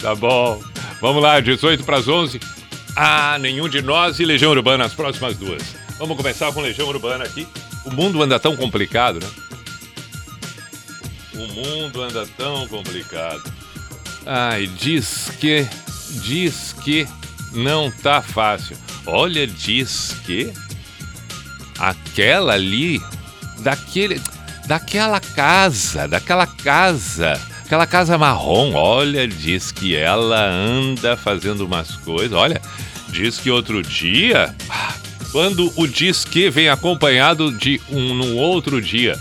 Tá 0.00 0.14
bom. 0.14 0.60
Vamos 1.00 1.22
lá, 1.22 1.38
18 1.38 1.84
para 1.84 1.98
as 1.98 2.08
11. 2.08 2.40
Ah, 2.96 3.38
nenhum 3.38 3.68
de 3.68 3.80
nós 3.80 4.18
e 4.18 4.24
Legião 4.24 4.50
Urbana, 4.50 4.84
as 4.84 4.94
próximas 4.94 5.36
duas. 5.36 5.62
Vamos 5.98 6.16
começar 6.16 6.52
com 6.52 6.60
Legião 6.60 6.88
Urbana 6.88 7.24
aqui. 7.24 7.46
O 7.84 7.92
mundo 7.92 8.20
anda 8.20 8.40
tão 8.40 8.56
complicado, 8.56 9.20
né? 9.20 9.28
O 11.34 11.46
mundo 11.46 12.02
anda 12.02 12.26
tão 12.36 12.66
complicado. 12.66 13.42
Ai, 14.26 14.66
diz 14.66 15.30
que. 15.38 15.66
Diz 16.10 16.74
que 16.82 17.06
não 17.52 17.90
tá 17.90 18.22
fácil. 18.22 18.76
Olha, 19.06 19.46
diz 19.46 20.16
que. 20.24 20.52
Aquela 21.78 22.54
ali. 22.54 23.00
Daquele. 23.60 24.20
Daquela 24.66 25.20
casa. 25.20 26.08
Daquela 26.08 26.46
casa. 26.46 27.40
Aquela 27.64 27.86
casa 27.86 28.16
marrom. 28.16 28.72
Olha, 28.74 29.26
diz 29.28 29.70
que 29.70 29.94
ela 29.94 30.48
anda 30.48 31.16
fazendo 31.16 31.66
umas 31.66 31.96
coisas. 31.96 32.32
Olha, 32.32 32.60
diz 33.10 33.38
que 33.38 33.50
outro 33.50 33.82
dia. 33.82 34.54
Quando 35.32 35.70
o 35.76 35.86
diz 35.86 36.24
que 36.24 36.48
vem 36.48 36.68
acompanhado 36.68 37.52
de 37.52 37.80
um 37.90 38.14
num 38.14 38.36
outro 38.36 38.80
dia. 38.80 39.18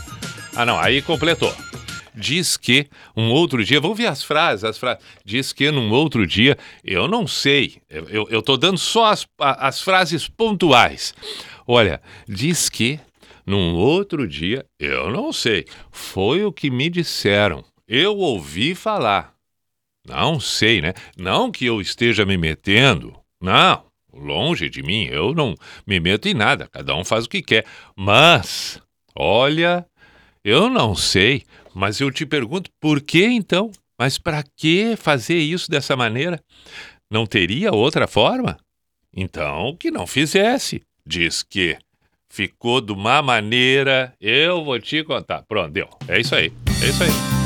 Ah, 0.56 0.66
não, 0.66 0.80
aí 0.80 1.02
completou. 1.02 1.54
Diz 2.18 2.58
que 2.58 2.88
um 3.16 3.30
outro 3.30 3.64
dia, 3.64 3.80
vamos 3.80 3.98
ver 3.98 4.08
as 4.08 4.24
frases, 4.24 4.64
as 4.64 4.78
frases. 4.78 5.04
Diz 5.24 5.54
que 5.54 5.70
num 5.70 5.92
outro 5.92 6.26
dia, 6.26 6.58
eu 6.84 7.08
não 7.08 7.28
sei. 7.28 7.78
Eu, 7.88 8.28
eu, 8.30 8.42
dando 8.58 8.80
só 8.80 9.06
as, 9.06 9.28
as 9.38 9.82
frases 9.82 10.28
pontuais. 10.28 11.14
Olha, 11.68 12.02
diz 12.28 12.70
que 12.70 13.00
num 13.46 13.76
outro 13.76 14.28
dia, 14.28 14.66
eu 14.80 15.12
não 15.12 15.32
sei. 15.32 15.66
Foi 15.92 16.44
o 16.44 16.52
que 16.52 16.72
me 16.72 16.90
disseram. 16.90 17.64
Eu 17.88 18.18
ouvi 18.18 18.74
falar. 18.74 19.34
Não 20.08 20.40
sei, 20.40 20.82
né? 20.82 20.94
Não 21.16 21.52
que 21.52 21.66
eu 21.66 21.80
esteja 21.80 22.26
me 22.26 22.36
metendo. 22.36 23.16
Não, 23.40 23.84
longe 24.12 24.70
de 24.70 24.82
mim, 24.82 25.06
eu 25.06 25.36
não 25.36 25.54
me 25.86 26.00
meto 26.00 26.28
em 26.28 26.34
nada. 26.34 26.68
Cada 26.68 26.96
um 26.96 27.06
faz 27.06 27.26
o 27.26 27.30
que 27.30 27.44
quer. 27.44 27.66
Mas, 27.96 28.82
olha, 29.16 29.86
eu 30.44 30.70
não 30.70 30.96
sei, 30.96 31.44
mas 31.78 32.02
eu 32.02 32.10
te 32.10 32.26
pergunto, 32.26 32.72
por 32.80 33.00
que 33.00 33.24
então? 33.24 33.72
Mas 34.00 34.18
para 34.18 34.44
que 34.56 34.96
fazer 34.96 35.38
isso 35.38 35.70
dessa 35.70 35.96
maneira? 35.96 36.42
Não 37.10 37.28
teria 37.28 37.72
outra 37.72 38.08
forma? 38.08 38.58
Então, 39.16 39.76
que 39.80 39.92
não 39.92 40.08
fizesse. 40.08 40.82
Diz 41.06 41.44
que 41.44 41.78
ficou 42.28 42.82
de 42.82 42.92
uma 42.92 43.22
maneira, 43.22 44.12
eu 44.20 44.66
vou 44.66 44.80
te 44.80 45.04
contar. 45.04 45.44
Pronto, 45.44 45.72
deu. 45.72 45.88
É 46.08 46.20
isso 46.20 46.34
aí. 46.34 46.52
É 46.84 46.90
isso 46.90 47.04
aí. 47.04 47.37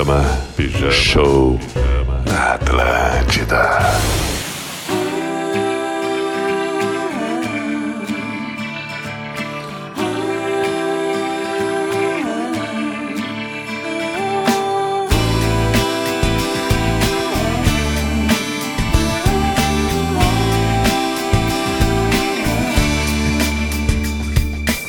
Pijama, 0.00 0.24
Pijama 0.56 0.92
Show 0.92 1.58
Pijama. 1.58 2.22
na 2.24 2.54
Atlântida. 2.54 3.80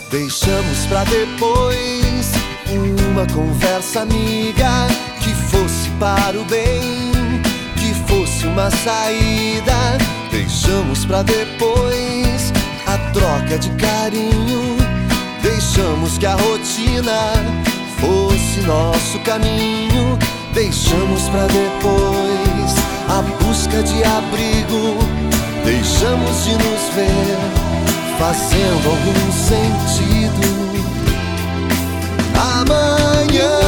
Deixamos 0.09 0.86
pra 0.88 1.03
depois 1.03 2.32
uma 3.12 3.28
conversa 3.28 4.01
amiga 4.01 5.01
para 6.02 6.36
o 6.36 6.43
bem, 6.45 7.12
que 7.78 7.93
fosse 8.08 8.47
uma 8.47 8.72
saída. 8.72 9.99
Deixamos 10.32 11.06
para 11.06 11.22
depois 11.22 12.52
a 12.88 12.97
troca 13.14 13.60
de 13.60 13.70
carinho. 13.74 14.78
Deixamos 15.43 16.18
que 16.18 16.26
a 16.26 16.34
rotina 16.34 17.34
fosse 17.99 18.62
nosso 18.62 19.20
caminho. 19.20 20.18
Deixamos 20.56 21.30
para 21.30 21.45
depois 21.45 22.74
a 23.08 23.22
busca 23.43 23.84
de 23.84 24.04
abrigo. 24.04 24.97
Deixamos 25.64 26.45
de 26.45 26.54
nos 26.54 26.95
ver 26.95 27.38
fazendo 28.18 28.89
algum 28.89 29.32
sentido. 29.32 30.82
Amanhã. 32.60 33.61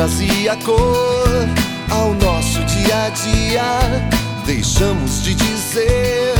trazia 0.00 0.56
cor 0.64 1.28
ao 1.90 2.14
nosso 2.14 2.64
dia 2.64 3.04
a 3.04 3.10
dia. 3.10 4.08
Deixamos 4.46 5.22
de 5.22 5.34
dizer 5.34 6.32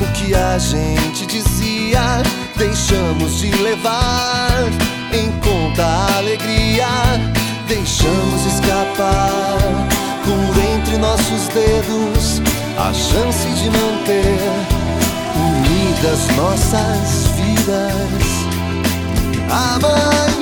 o 0.00 0.04
que 0.12 0.32
a 0.32 0.56
gente 0.56 1.26
dizia, 1.26 2.22
deixamos 2.56 3.40
de 3.40 3.50
levar 3.56 4.68
em 5.12 5.32
conta 5.40 5.84
a 5.84 6.18
alegria, 6.18 6.86
deixamos 7.66 8.46
escapar 8.46 9.58
por 10.24 10.62
entre 10.76 10.96
nossos 10.98 11.48
dedos 11.48 12.40
a 12.78 12.92
chance 12.94 13.48
de 13.48 13.68
manter 13.68 14.38
unidas 15.34 16.36
nossas 16.36 17.26
vidas. 17.34 18.22
Amanhã 19.50 20.41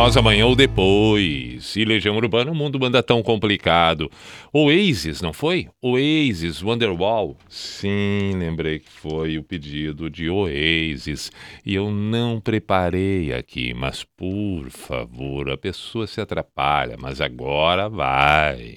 nós 0.00 0.16
amanhã 0.16 0.46
ou 0.46 0.56
depois. 0.56 1.76
E 1.76 1.84
Legião 1.84 2.16
Urbana, 2.16 2.50
o 2.50 2.54
mundo 2.54 2.82
anda 2.82 3.02
tão 3.02 3.22
complicado. 3.22 4.10
Oasis, 4.50 5.20
não 5.20 5.30
foi? 5.30 5.68
Oasis, 5.82 6.62
Wonderwall. 6.62 7.36
Sim, 7.50 8.32
lembrei 8.34 8.78
que 8.78 8.88
foi 8.88 9.36
o 9.36 9.42
pedido 9.42 10.08
de 10.08 10.30
Oasis. 10.30 11.30
E 11.66 11.74
eu 11.74 11.90
não 11.90 12.40
preparei 12.40 13.34
aqui, 13.34 13.74
mas 13.74 14.02
por 14.02 14.70
favor, 14.70 15.50
a 15.50 15.58
pessoa 15.58 16.06
se 16.06 16.18
atrapalha, 16.18 16.96
mas 16.98 17.20
agora 17.20 17.86
vai. 17.90 18.76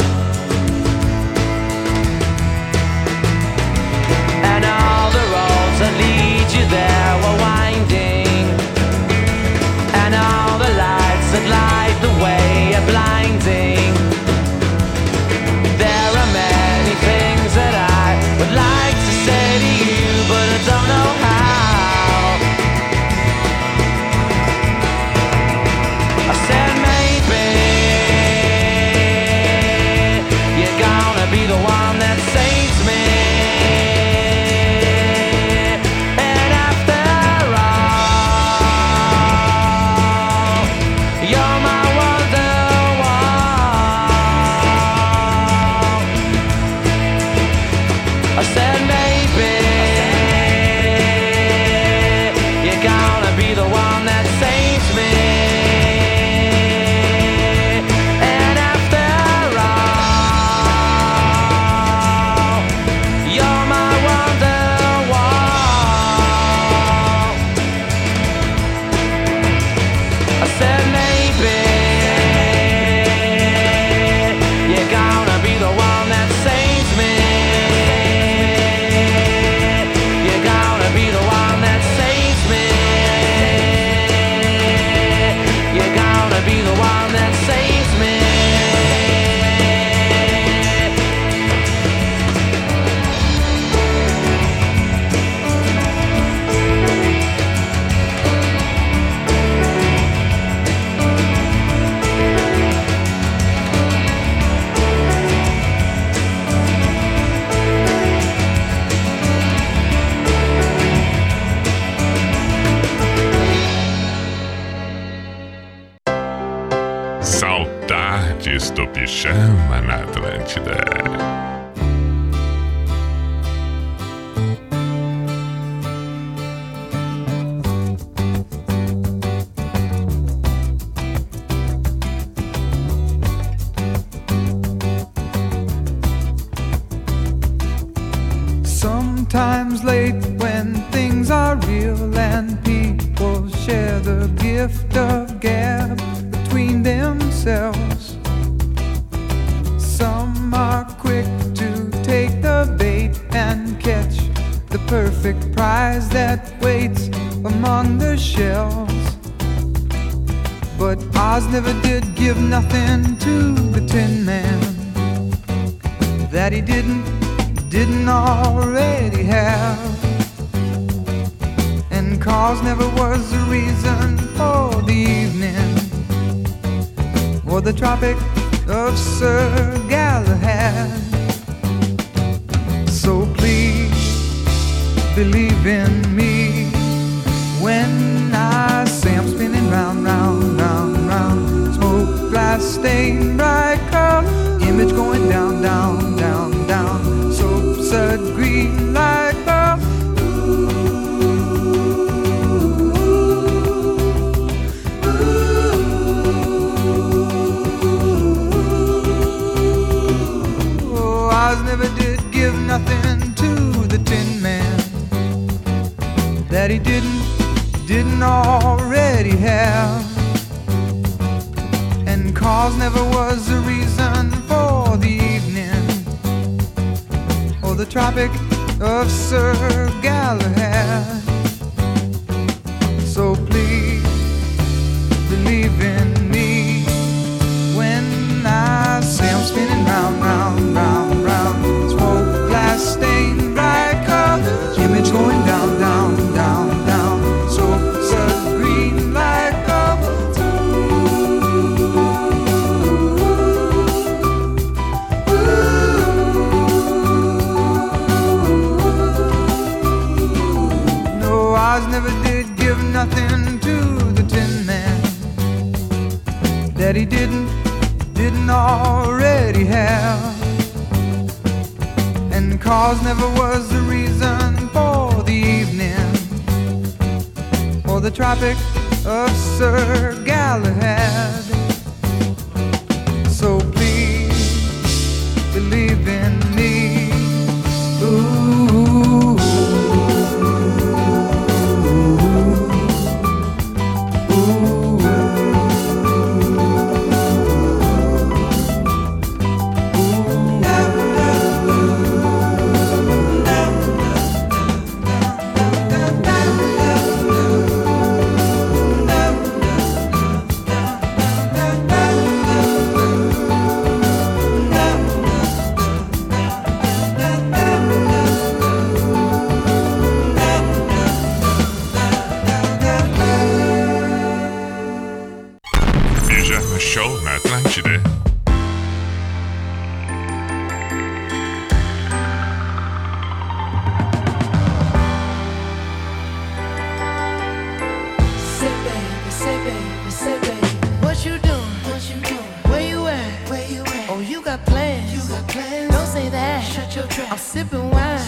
I'm 347.29 347.37
sipping 347.37 347.89
wine 347.91 348.19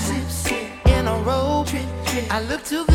in 0.86 1.08
a 1.08 1.16
robe. 1.24 1.68
I 2.30 2.41
look 2.41 2.64
too 2.64 2.86
good. 2.86 2.93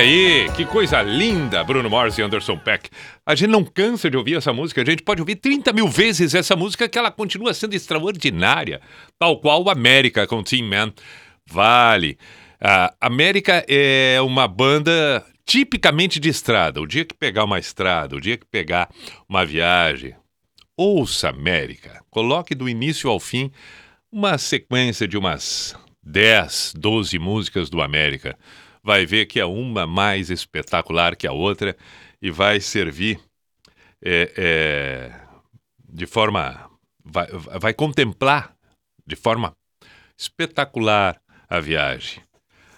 Olha 0.00 0.08
aí, 0.08 0.50
que 0.56 0.64
coisa 0.64 1.02
linda, 1.02 1.62
Bruno 1.62 1.90
Mars 1.90 2.16
e 2.16 2.22
Anderson 2.22 2.56
Peck. 2.56 2.88
A 3.26 3.34
gente 3.34 3.50
não 3.50 3.62
cansa 3.62 4.10
de 4.10 4.16
ouvir 4.16 4.34
essa 4.34 4.50
música, 4.50 4.80
a 4.80 4.84
gente 4.84 5.02
pode 5.02 5.20
ouvir 5.20 5.36
30 5.36 5.74
mil 5.74 5.86
vezes 5.88 6.34
essa 6.34 6.56
música 6.56 6.88
que 6.88 6.98
ela 6.98 7.10
continua 7.10 7.52
sendo 7.52 7.74
extraordinária, 7.74 8.80
tal 9.18 9.38
qual 9.42 9.62
o 9.62 9.68
América 9.68 10.26
com 10.26 10.42
Team 10.42 10.66
Man. 10.66 10.94
Vale. 11.46 12.16
A 12.58 12.94
América 12.98 13.62
é 13.68 14.18
uma 14.22 14.48
banda 14.48 15.22
tipicamente 15.44 16.18
de 16.18 16.30
estrada. 16.30 16.80
O 16.80 16.86
dia 16.86 17.04
que 17.04 17.14
pegar 17.14 17.44
uma 17.44 17.58
estrada, 17.58 18.16
o 18.16 18.20
dia 18.22 18.38
que 18.38 18.46
pegar 18.46 18.88
uma 19.28 19.44
viagem, 19.44 20.14
ouça 20.78 21.28
América. 21.28 22.02
Coloque 22.08 22.54
do 22.54 22.70
início 22.70 23.10
ao 23.10 23.20
fim 23.20 23.52
uma 24.10 24.38
sequência 24.38 25.06
de 25.06 25.18
umas 25.18 25.76
10, 26.02 26.72
12 26.74 27.18
músicas 27.18 27.68
do 27.68 27.82
América. 27.82 28.38
Vai 28.82 29.04
ver 29.06 29.26
que 29.26 29.38
é 29.38 29.44
uma 29.44 29.86
mais 29.86 30.30
espetacular 30.30 31.16
que 31.16 31.26
a 31.26 31.32
outra 31.32 31.76
e 32.20 32.30
vai 32.30 32.60
servir 32.60 33.20
é, 34.02 34.32
é, 34.36 35.20
de 35.88 36.06
forma. 36.06 36.70
Vai, 37.04 37.26
vai 37.26 37.74
contemplar 37.74 38.54
de 39.06 39.16
forma 39.16 39.52
espetacular 40.16 41.20
a 41.48 41.60
viagem. 41.60 42.22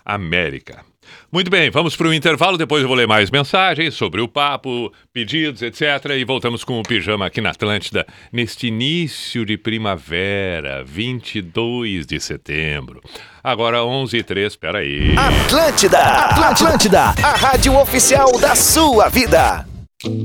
América. 0.05 0.92
Muito 1.31 1.51
bem, 1.51 1.71
vamos 1.71 1.97
para 1.97 2.09
o 2.09 2.15
intervalo. 2.15 2.59
Depois 2.59 2.83
eu 2.83 2.89
vou 2.89 2.97
ler 2.97 3.07
mais 3.07 3.31
mensagens 3.31 3.95
sobre 3.95 4.21
o 4.21 4.29
papo, 4.29 4.93
pedidos, 5.13 5.63
etc. 5.63 6.11
E 6.17 6.25
voltamos 6.25 6.65
com 6.65 6.79
o 6.79 6.83
pijama 6.83 7.27
aqui 7.27 7.41
na 7.41 7.51
Atlântida 7.51 8.07
neste 8.33 8.67
início 8.67 9.45
de 9.45 9.57
primavera, 9.57 10.85
22 10.85 12.07
de 12.07 12.21
setembro. 12.21 13.01
Agora 13.43 13.85
11 13.85 14.17
h 14.19 14.25
03 14.25 14.57
peraí. 14.57 15.15
Atlântida, 15.17 15.99
Atlântida, 15.99 17.01
a 17.01 17.37
rádio 17.37 17.77
oficial 17.79 18.39
da 18.39 18.55
sua 18.55 19.09
vida. 19.09 19.72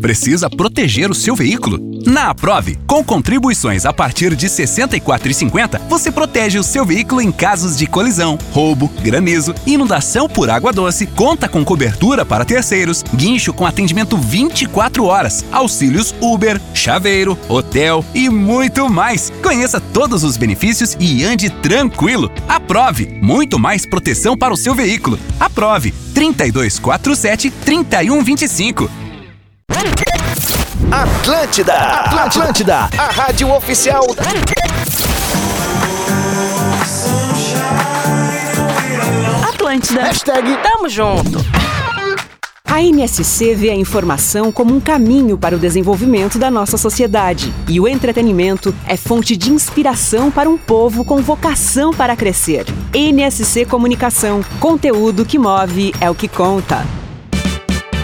Precisa 0.02 0.50
proteger 0.50 1.12
o 1.12 1.16
seu 1.16 1.36
veículo? 1.36 1.80
Na 2.06 2.30
Aprove, 2.30 2.78
com 2.88 3.04
contribuições 3.04 3.86
a 3.86 3.94
partir 3.94 4.36
de 4.36 4.48
R$ 4.48 4.54
64,50, 4.54 5.82
você 5.90 6.12
protege 6.12 6.58
o 6.58 6.64
seu 6.64 6.86
veículo 6.86 7.22
em 7.22 7.32
casos 7.32 7.78
de 7.78 7.86
colisão, 7.86 8.38
roubo, 8.52 8.88
granizo, 9.02 9.54
inundação 9.66 10.30
por 10.30 10.50
água 10.50 10.72
doce, 10.72 11.06
conta 11.06 11.50
com 11.50 11.66
cobertura 11.66 12.26
para 12.26 12.46
terceiros, 12.46 13.04
guincho 13.16 13.54
com 13.54 13.66
atendimento 13.66 14.18
24 14.18 15.04
horas, 15.04 15.44
auxílios 15.52 16.16
Uber, 16.22 16.60
chaveiro, 16.74 17.38
hotel 17.50 18.04
e 18.14 18.30
muito 18.30 18.90
mais. 18.90 19.32
Conheça 19.44 19.80
todos 19.80 20.24
os 20.24 20.38
benefícios 20.38 20.96
e 21.00 21.24
ande 21.24 21.50
tranquilo. 21.50 22.32
Aprove, 22.48 23.20
muito 23.22 23.60
mais 23.60 23.86
proteção 23.86 24.38
para 24.38 24.54
o 24.54 24.58
seu 24.58 24.74
veículo. 24.74 25.20
Aprove 25.40 25.94
3247 26.14 27.52
3125. 27.52 28.90
Atlântida, 30.92 31.74
Atlântida, 31.74 32.90
a 32.98 33.12
rádio 33.12 33.54
oficial. 33.54 34.04
Atlântida. 39.50 40.02
Hashtag 40.04 40.58
Tamo 40.64 40.88
junto. 40.88 41.40
A 42.64 42.82
NSC 42.82 43.54
vê 43.54 43.70
a 43.70 43.76
informação 43.76 44.50
como 44.50 44.74
um 44.74 44.80
caminho 44.80 45.38
para 45.38 45.58
o 45.58 45.60
desenvolvimento 45.60 46.40
da 46.40 46.50
nossa 46.50 46.78
sociedade. 46.78 47.54
E 47.68 47.82
o 47.82 47.88
entretenimento 47.88 48.74
é 48.88 48.96
fonte 48.96 49.36
de 49.36 49.52
inspiração 49.52 50.32
para 50.32 50.50
um 50.50 50.58
povo 50.58 51.04
com 51.04 51.22
vocação 51.22 51.92
para 51.92 52.16
crescer. 52.16 52.66
NSC 52.94 53.66
Comunicação. 53.66 54.42
Conteúdo 54.60 55.26
que 55.26 55.38
move 55.38 55.94
é 56.00 56.10
o 56.10 56.16
que 56.16 56.30
conta. 56.30 56.86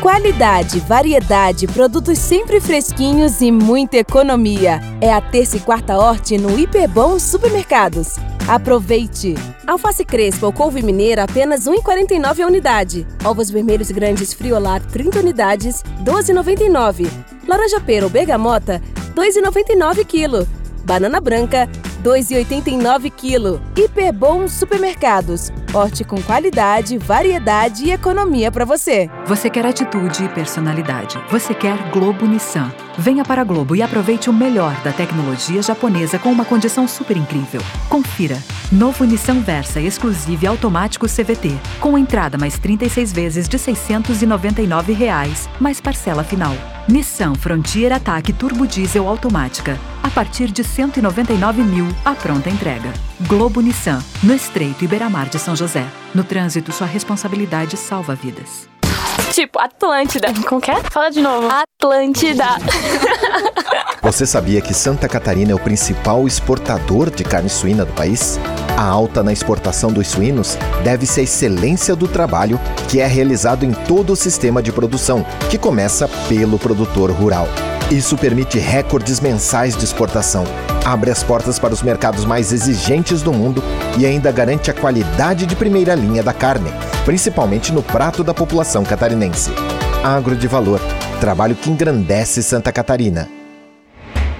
Qualidade, 0.03 0.81
variedade, 0.81 1.65
produtos 1.65 2.19
sempre 2.19 2.59
fresquinhos 2.59 3.39
e 3.39 3.49
muita 3.49 3.95
economia. 3.95 4.81
É 4.99 5.13
a 5.13 5.21
terça 5.21 5.55
e 5.55 5.61
quarta 5.61 5.97
horte 5.97 6.37
no 6.37 6.59
Hiperbom 6.59 7.17
Supermercados. 7.17 8.17
Aproveite! 8.45 9.33
Alface 9.65 10.03
crespa 10.03 10.45
ou 10.45 10.51
couve 10.51 10.81
mineira 10.81 11.23
apenas 11.23 11.67
R$ 11.67 11.77
1,49 11.77 12.41
a 12.41 12.47
unidade. 12.47 13.07
Ovos 13.23 13.49
vermelhos 13.49 13.91
grandes 13.91 14.33
friolar 14.33 14.85
30 14.87 15.19
unidades, 15.19 15.81
R$ 15.99 16.03
12,99. 16.03 17.07
Laranja 17.47 17.79
pera 17.79 18.05
ou 18.05 18.11
bergamota, 18.11 18.81
R$ 19.15 19.31
2,99 19.31 20.05
quilo. 20.05 20.45
Banana 20.83 21.21
branca, 21.21 21.69
2,89 22.03 23.09
quilo. 23.09 23.61
Hiperbom 23.77 24.47
Supermercados. 24.47 25.51
Horte 25.73 26.03
com 26.03 26.21
qualidade, 26.21 26.97
variedade 26.97 27.85
e 27.85 27.91
economia 27.91 28.51
para 28.51 28.65
você. 28.65 29.09
Você 29.25 29.49
quer 29.49 29.65
atitude 29.65 30.25
e 30.25 30.29
personalidade. 30.29 31.17
Você 31.31 31.53
quer 31.53 31.77
Globo 31.91 32.25
Nissan. 32.25 32.71
Venha 32.97 33.25
para 33.25 33.41
a 33.41 33.43
Globo 33.43 33.75
e 33.75 33.81
aproveite 33.81 34.29
o 34.29 34.33
melhor 34.33 34.75
da 34.83 34.91
tecnologia 34.91 35.61
japonesa 35.61 36.19
com 36.19 36.31
uma 36.31 36.45
condição 36.45 36.87
super 36.87 37.17
incrível. 37.17 37.61
Confira. 37.89 38.37
Novo 38.71 39.03
Nissan 39.03 39.41
Versa 39.41 39.81
exclusivo 39.81 40.45
e 40.45 40.47
automático 40.47 41.07
CVT, 41.07 41.57
com 41.79 41.97
entrada 41.97 42.37
mais 42.37 42.57
36 42.59 43.11
vezes 43.11 43.47
de 43.47 43.57
699 43.57 44.93
reais, 44.93 45.49
mais 45.59 45.81
parcela 45.81 46.23
final. 46.23 46.55
Nissan 46.87 47.33
Frontier 47.35 47.91
Ataque 47.93 48.33
Turbo 48.33 48.67
Diesel 48.67 49.07
Automática, 49.07 49.79
a 50.03 50.09
partir 50.09 50.51
de 50.51 50.63
199 50.63 51.63
mil, 51.63 51.87
a 52.03 52.13
pronta 52.13 52.49
entrega. 52.49 52.93
Globo 53.21 53.61
Nissan, 53.61 54.03
no 54.21 54.33
Estreito 54.33 54.83
Iberamar 54.83 55.29
de 55.29 55.39
São 55.39 55.55
José. 55.55 55.85
No 56.13 56.23
trânsito, 56.23 56.71
sua 56.71 56.87
responsabilidade 56.87 57.77
salva 57.77 58.13
vidas. 58.13 58.67
Tipo, 59.33 59.59
Atlântida. 59.59 60.31
Como 60.47 60.61
que 60.61 60.69
é? 60.69 60.75
Fala 60.91 61.09
de 61.09 61.19
novo. 61.19 61.49
Atlântida. 61.49 62.45
Você 64.03 64.27
sabia 64.27 64.61
que 64.61 64.75
Santa 64.75 65.09
Catarina 65.09 65.51
é 65.51 65.55
o 65.55 65.59
principal 65.59 66.27
exportador 66.27 67.09
de 67.09 67.23
carne 67.23 67.49
suína 67.49 67.83
do 67.83 67.93
país? 67.93 68.39
A 68.77 68.83
alta 68.83 69.23
na 69.23 69.33
exportação 69.33 69.91
dos 69.91 70.07
suínos 70.09 70.55
deve-se 70.83 71.19
à 71.19 71.23
excelência 71.23 71.95
do 71.95 72.07
trabalho 72.07 72.59
que 72.87 72.99
é 72.99 73.07
realizado 73.07 73.65
em 73.65 73.71
todo 73.71 74.13
o 74.13 74.15
sistema 74.15 74.61
de 74.61 74.71
produção, 74.71 75.25
que 75.49 75.57
começa 75.57 76.07
pelo 76.29 76.59
produtor 76.59 77.09
rural. 77.09 77.47
Isso 77.93 78.17
permite 78.17 78.57
recordes 78.57 79.19
mensais 79.19 79.77
de 79.77 79.85
exportação, 79.85 80.45
abre 80.83 81.11
as 81.11 81.21
portas 81.21 81.59
para 81.59 81.75
os 81.75 81.83
mercados 81.83 82.25
mais 82.25 82.51
exigentes 82.51 83.21
do 83.21 83.31
mundo 83.31 83.61
e 83.99 84.03
ainda 84.03 84.31
garante 84.31 84.71
a 84.71 84.73
qualidade 84.73 85.45
de 85.45 85.55
primeira 85.55 85.93
linha 85.93 86.23
da 86.23 86.33
carne, 86.33 86.71
principalmente 87.05 87.71
no 87.71 87.83
prato 87.83 88.23
da 88.23 88.33
população 88.33 88.83
catarinense. 88.83 89.51
Agro 90.03 90.35
de 90.35 90.47
valor, 90.47 90.81
trabalho 91.19 91.55
que 91.55 91.69
engrandece 91.69 92.41
Santa 92.41 92.71
Catarina. 92.71 93.29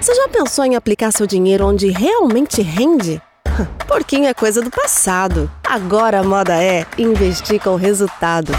Você 0.00 0.12
já 0.16 0.26
pensou 0.26 0.64
em 0.64 0.74
aplicar 0.74 1.12
seu 1.12 1.24
dinheiro 1.24 1.64
onde 1.64 1.90
realmente 1.90 2.60
rende? 2.60 3.22
Porquinho 3.86 4.26
é 4.26 4.34
coisa 4.34 4.62
do 4.62 4.70
passado. 4.70 5.48
Agora 5.62 6.18
a 6.18 6.24
moda 6.24 6.60
é 6.60 6.84
investir 6.98 7.62
com 7.62 7.76
resultado. 7.76 8.50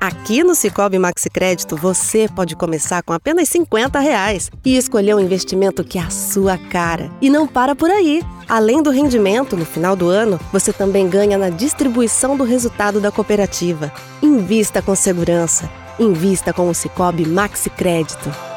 Aqui 0.00 0.44
no 0.44 0.54
Cicobi 0.54 0.98
Maxi 0.98 1.30
Crédito 1.30 1.76
você 1.76 2.28
pode 2.28 2.54
começar 2.54 3.02
com 3.02 3.12
apenas 3.12 3.48
50 3.48 3.98
reais 3.98 4.50
e 4.64 4.76
escolher 4.76 5.14
um 5.14 5.20
investimento 5.20 5.82
que 5.82 5.98
é 5.98 6.02
a 6.02 6.10
sua 6.10 6.58
cara. 6.58 7.10
E 7.20 7.30
não 7.30 7.46
para 7.46 7.74
por 7.74 7.90
aí. 7.90 8.22
Além 8.48 8.82
do 8.82 8.90
rendimento, 8.90 9.56
no 9.56 9.64
final 9.64 9.96
do 9.96 10.08
ano, 10.08 10.38
você 10.52 10.72
também 10.72 11.08
ganha 11.08 11.38
na 11.38 11.48
distribuição 11.48 12.36
do 12.36 12.44
resultado 12.44 13.00
da 13.00 13.10
cooperativa. 13.10 13.90
Invista 14.22 14.82
com 14.82 14.94
segurança. 14.94 15.68
Invista 15.98 16.52
com 16.52 16.68
o 16.68 16.74
Cicobi 16.74 17.26
Maxi 17.26 17.70
Crédito. 17.70 18.55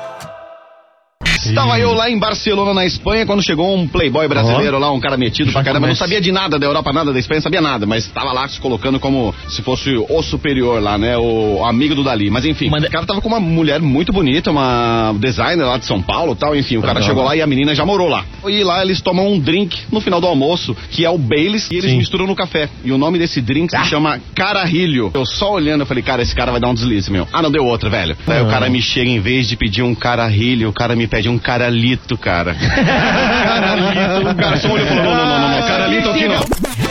Estava 1.45 1.79
eu 1.79 1.93
lá 1.93 2.09
em 2.09 2.17
Barcelona, 2.17 2.73
na 2.73 2.85
Espanha, 2.85 3.25
quando 3.25 3.43
chegou 3.43 3.75
um 3.75 3.87
playboy 3.87 4.27
brasileiro 4.27 4.77
lá, 4.79 4.91
um 4.91 4.99
cara 4.99 5.17
metido 5.17 5.51
pra 5.51 5.63
caramba. 5.63 5.87
Não 5.87 5.95
sabia 5.95 6.19
de 6.21 6.31
nada 6.31 6.57
da 6.59 6.65
Europa, 6.65 6.91
nada 6.93 7.11
da 7.13 7.19
Espanha, 7.19 7.41
sabia 7.41 7.61
nada, 7.61 7.85
mas 7.85 8.05
estava 8.05 8.31
lá 8.33 8.47
se 8.47 8.59
colocando 8.59 8.99
como 8.99 9.33
se 9.47 9.61
fosse 9.61 9.95
o 10.09 10.21
superior 10.21 10.81
lá, 10.81 10.97
né? 10.97 11.17
O 11.17 11.63
amigo 11.65 11.95
do 11.95 12.03
Dali. 12.03 12.29
Mas 12.29 12.45
enfim, 12.45 12.67
o 12.69 12.91
cara 12.91 13.05
tava 13.05 13.21
com 13.21 13.27
uma 13.27 13.39
mulher 13.39 13.79
muito 13.81 14.11
bonita, 14.11 14.51
uma 14.51 15.13
designer 15.19 15.63
lá 15.65 15.77
de 15.77 15.85
São 15.85 16.01
Paulo 16.01 16.35
tal. 16.35 16.55
Enfim, 16.55 16.77
o 16.77 16.81
cara 16.81 17.01
chegou 17.01 17.23
lá 17.23 17.35
e 17.35 17.41
a 17.41 17.47
menina 17.47 17.73
já 17.75 17.85
morou 17.85 18.07
lá. 18.09 18.25
E 18.47 18.63
lá 18.63 18.81
eles 18.81 19.01
tomam 19.01 19.27
um 19.31 19.39
drink 19.39 19.77
no 19.91 20.01
final 20.01 20.19
do 20.19 20.27
almoço, 20.27 20.75
que 20.91 21.05
é 21.05 21.09
o 21.09 21.17
Baileys, 21.17 21.69
e 21.71 21.75
eles 21.75 21.93
misturam 21.93 22.27
no 22.27 22.35
café. 22.35 22.69
E 22.83 22.91
o 22.91 22.97
nome 22.97 23.17
desse 23.19 23.41
drink 23.41 23.71
se 23.71 23.85
chama 23.89 24.19
Cararrilho. 24.35 25.11
Eu 25.13 25.25
só 25.25 25.53
olhando, 25.53 25.81
eu 25.81 25.85
falei, 25.85 26.03
cara, 26.03 26.21
esse 26.21 26.35
cara 26.35 26.51
vai 26.51 26.59
dar 26.59 26.69
um 26.69 26.73
deslize, 26.73 27.11
meu. 27.11 27.27
Ah, 27.31 27.41
não 27.41 27.51
deu 27.51 27.63
outra, 27.65 27.89
velho. 27.89 28.15
Daí 28.25 28.41
o 28.41 28.47
Ah. 28.47 28.49
cara 28.49 28.69
me 28.69 28.81
chega, 28.81 29.09
em 29.09 29.19
vez 29.19 29.47
de 29.47 29.55
pedir 29.55 29.83
um 29.83 29.93
cararrilho, 29.95 30.69
o 30.69 30.73
cara 30.73 30.95
me 30.95 31.07
pede 31.07 31.28
um 31.29 31.39
caralito, 31.39 32.17
cara. 32.17 32.55
caralito. 32.55 34.29
O 34.29 34.35
cara 34.35 34.57
só 34.57 34.69
olhou 34.69 34.85
e 34.85 34.89
falou, 34.89 35.03
não, 35.03 35.15
não, 35.15 35.25
não, 35.25 35.39
não, 35.39 35.49
não, 35.49 35.67
caralito 35.67 36.09
aqui 36.09 36.27
não. 36.27 36.39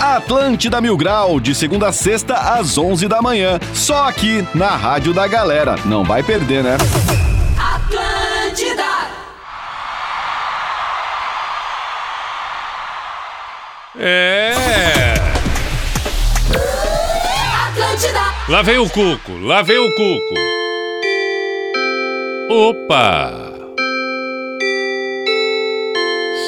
Atlântida 0.00 0.80
Mil 0.80 0.96
Grau, 0.96 1.40
de 1.40 1.54
segunda 1.54 1.88
a 1.88 1.92
sexta 1.92 2.34
às 2.34 2.78
11 2.78 3.08
da 3.08 3.20
manhã. 3.20 3.58
Só 3.74 4.08
aqui 4.08 4.46
na 4.54 4.68
Rádio 4.76 5.12
da 5.12 5.26
Galera. 5.26 5.74
Não 5.84 6.04
vai 6.04 6.22
perder, 6.22 6.62
né? 6.62 6.76
Atlântida. 7.58 8.84
É. 13.98 14.54
Atlântida. 17.68 18.20
Lá 18.48 18.62
vem 18.62 18.78
o 18.78 18.88
cuco, 18.88 19.32
lá 19.42 19.62
vem 19.62 19.78
o 19.78 19.90
cuco. 19.90 20.34
Opa! 22.50 23.47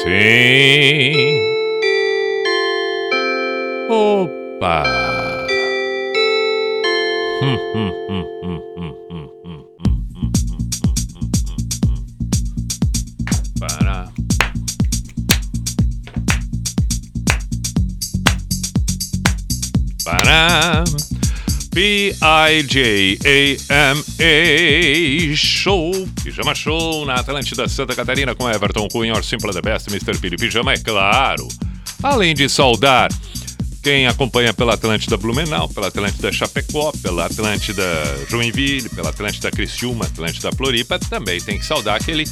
Sim. 0.01 1.13
Opa! 3.87 4.83
Hum, 7.39 7.57
hum, 7.73 7.91
hum, 8.09 8.25
hum, 8.41 8.61
hum, 8.77 8.95
P-I-J-A-M-A 21.81 22.15
Show, 25.35 25.91
Pijama 26.23 26.53
Show 26.53 27.07
na 27.07 27.15
Atlântida 27.15 27.67
Santa 27.67 27.95
Catarina 27.95 28.35
com 28.35 28.47
Everton 28.47 28.87
Cunha, 28.87 29.13
Or 29.13 29.23
Simple 29.23 29.51
the 29.51 29.63
Best, 29.63 29.87
Mr. 29.89 30.15
Piri 30.19 30.37
Pijama, 30.37 30.73
é 30.73 30.77
claro. 30.77 31.47
Além 32.03 32.35
de 32.35 32.47
saudar 32.47 33.09
quem 33.81 34.05
acompanha 34.05 34.53
pela 34.53 34.75
Atlântida 34.75 35.17
Blumenau, 35.17 35.67
pela 35.69 35.87
Atlântida 35.87 36.31
Chapecó, 36.31 36.91
pela 37.01 37.25
Atlântida 37.25 37.83
Joinville, 38.29 38.87
pela 38.89 39.09
Atlântida 39.09 39.49
Criciúma, 39.49 40.05
Atlântida 40.05 40.51
Floripa, 40.51 40.99
também 40.99 41.41
tem 41.41 41.57
que 41.57 41.65
saudar 41.65 41.95
aquele 41.95 42.25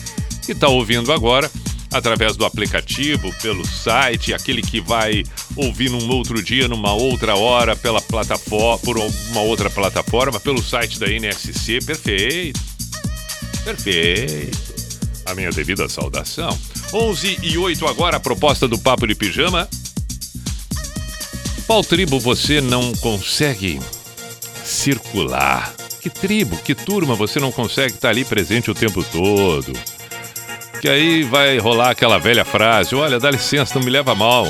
que 0.46 0.52
está 0.52 0.68
ouvindo 0.68 1.12
agora 1.12 1.50
através 1.92 2.36
do 2.36 2.46
aplicativo, 2.46 3.34
pelo 3.42 3.66
site, 3.66 4.34
aquele 4.34 4.62
que 4.62 4.80
vai 4.80 5.24
ouvir 5.56 5.90
num 5.90 6.10
outro 6.10 6.42
dia, 6.44 6.68
numa 6.68 6.94
outra 6.94 7.36
hora, 7.36 7.76
pela 7.76 8.02
plataforma, 8.02 8.78
por 8.80 8.98
uma 8.98 9.42
outra 9.42 9.70
plataforma, 9.70 10.40
pelo 10.40 10.62
site 10.62 11.00
da 11.00 11.08
NSC, 11.08 11.80
perfeito. 11.86 12.60
Perfeito. 13.64 14.58
A 15.26 15.36
minha 15.36 15.52
devida 15.52 15.90
saudação. 15.90 16.58
11 16.94 17.40
e 17.44 17.58
8 17.58 17.88
agora, 17.88 18.18
a 18.18 18.20
proposta 18.20 18.68
do 18.68 18.78
Papo 18.78 19.08
de 19.08 19.16
Pijama. 19.16 19.68
Qual 21.68 21.84
tribo 21.84 22.20
você 22.20 22.62
não 22.62 22.94
consegue 22.94 23.80
circular? 24.64 25.76
Que 26.02 26.10
tribo, 26.10 26.58
que 26.58 26.74
turma 26.74 27.14
você 27.14 27.40
não 27.40 27.52
consegue 27.52 27.94
estar 27.94 28.10
ali 28.10 28.24
presente 28.24 28.72
o 28.72 28.76
tempo 28.76 29.04
todo? 29.04 29.74
Que 30.82 30.88
aí 30.88 31.24
vai 31.24 31.58
rolar 31.58 31.92
aquela 31.92 32.18
velha 32.18 32.46
frase: 32.46 32.96
olha, 32.96 33.20
dá 33.20 33.30
licença, 33.30 33.76
não 33.76 33.84
me 33.84 33.92
leva 33.92 34.16
mal. 34.16 34.48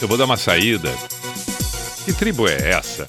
Eu 0.00 0.08
vou 0.08 0.16
dar 0.16 0.24
uma 0.24 0.36
saída. 0.36 0.90
Que 2.04 2.12
tribo 2.12 2.48
é 2.48 2.70
essa? 2.70 3.06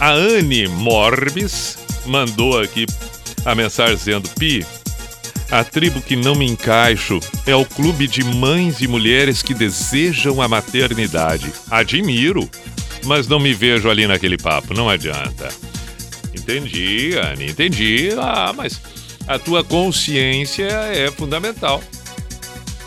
A 0.00 0.10
Anne 0.10 0.66
Morbis 0.66 1.78
mandou 2.06 2.60
aqui 2.60 2.86
a 3.44 3.54
mensagem 3.54 3.96
dizendo: 3.96 4.28
Pi, 4.30 4.66
a 5.50 5.62
tribo 5.62 6.00
que 6.00 6.16
não 6.16 6.34
me 6.34 6.46
encaixo 6.46 7.20
é 7.46 7.54
o 7.54 7.64
clube 7.64 8.08
de 8.08 8.24
mães 8.24 8.80
e 8.80 8.88
mulheres 8.88 9.42
que 9.42 9.54
desejam 9.54 10.40
a 10.40 10.48
maternidade. 10.48 11.52
Admiro, 11.70 12.48
mas 13.04 13.28
não 13.28 13.38
me 13.38 13.52
vejo 13.52 13.90
ali 13.90 14.06
naquele 14.06 14.38
papo, 14.38 14.74
não 14.74 14.88
adianta. 14.88 15.48
Entendi, 16.34 17.12
Anne, 17.16 17.50
entendi. 17.50 18.08
Ah, 18.18 18.52
mas 18.56 18.80
a 19.26 19.38
tua 19.38 19.64
consciência 19.64 20.66
é 20.66 21.10
fundamental. 21.10 21.82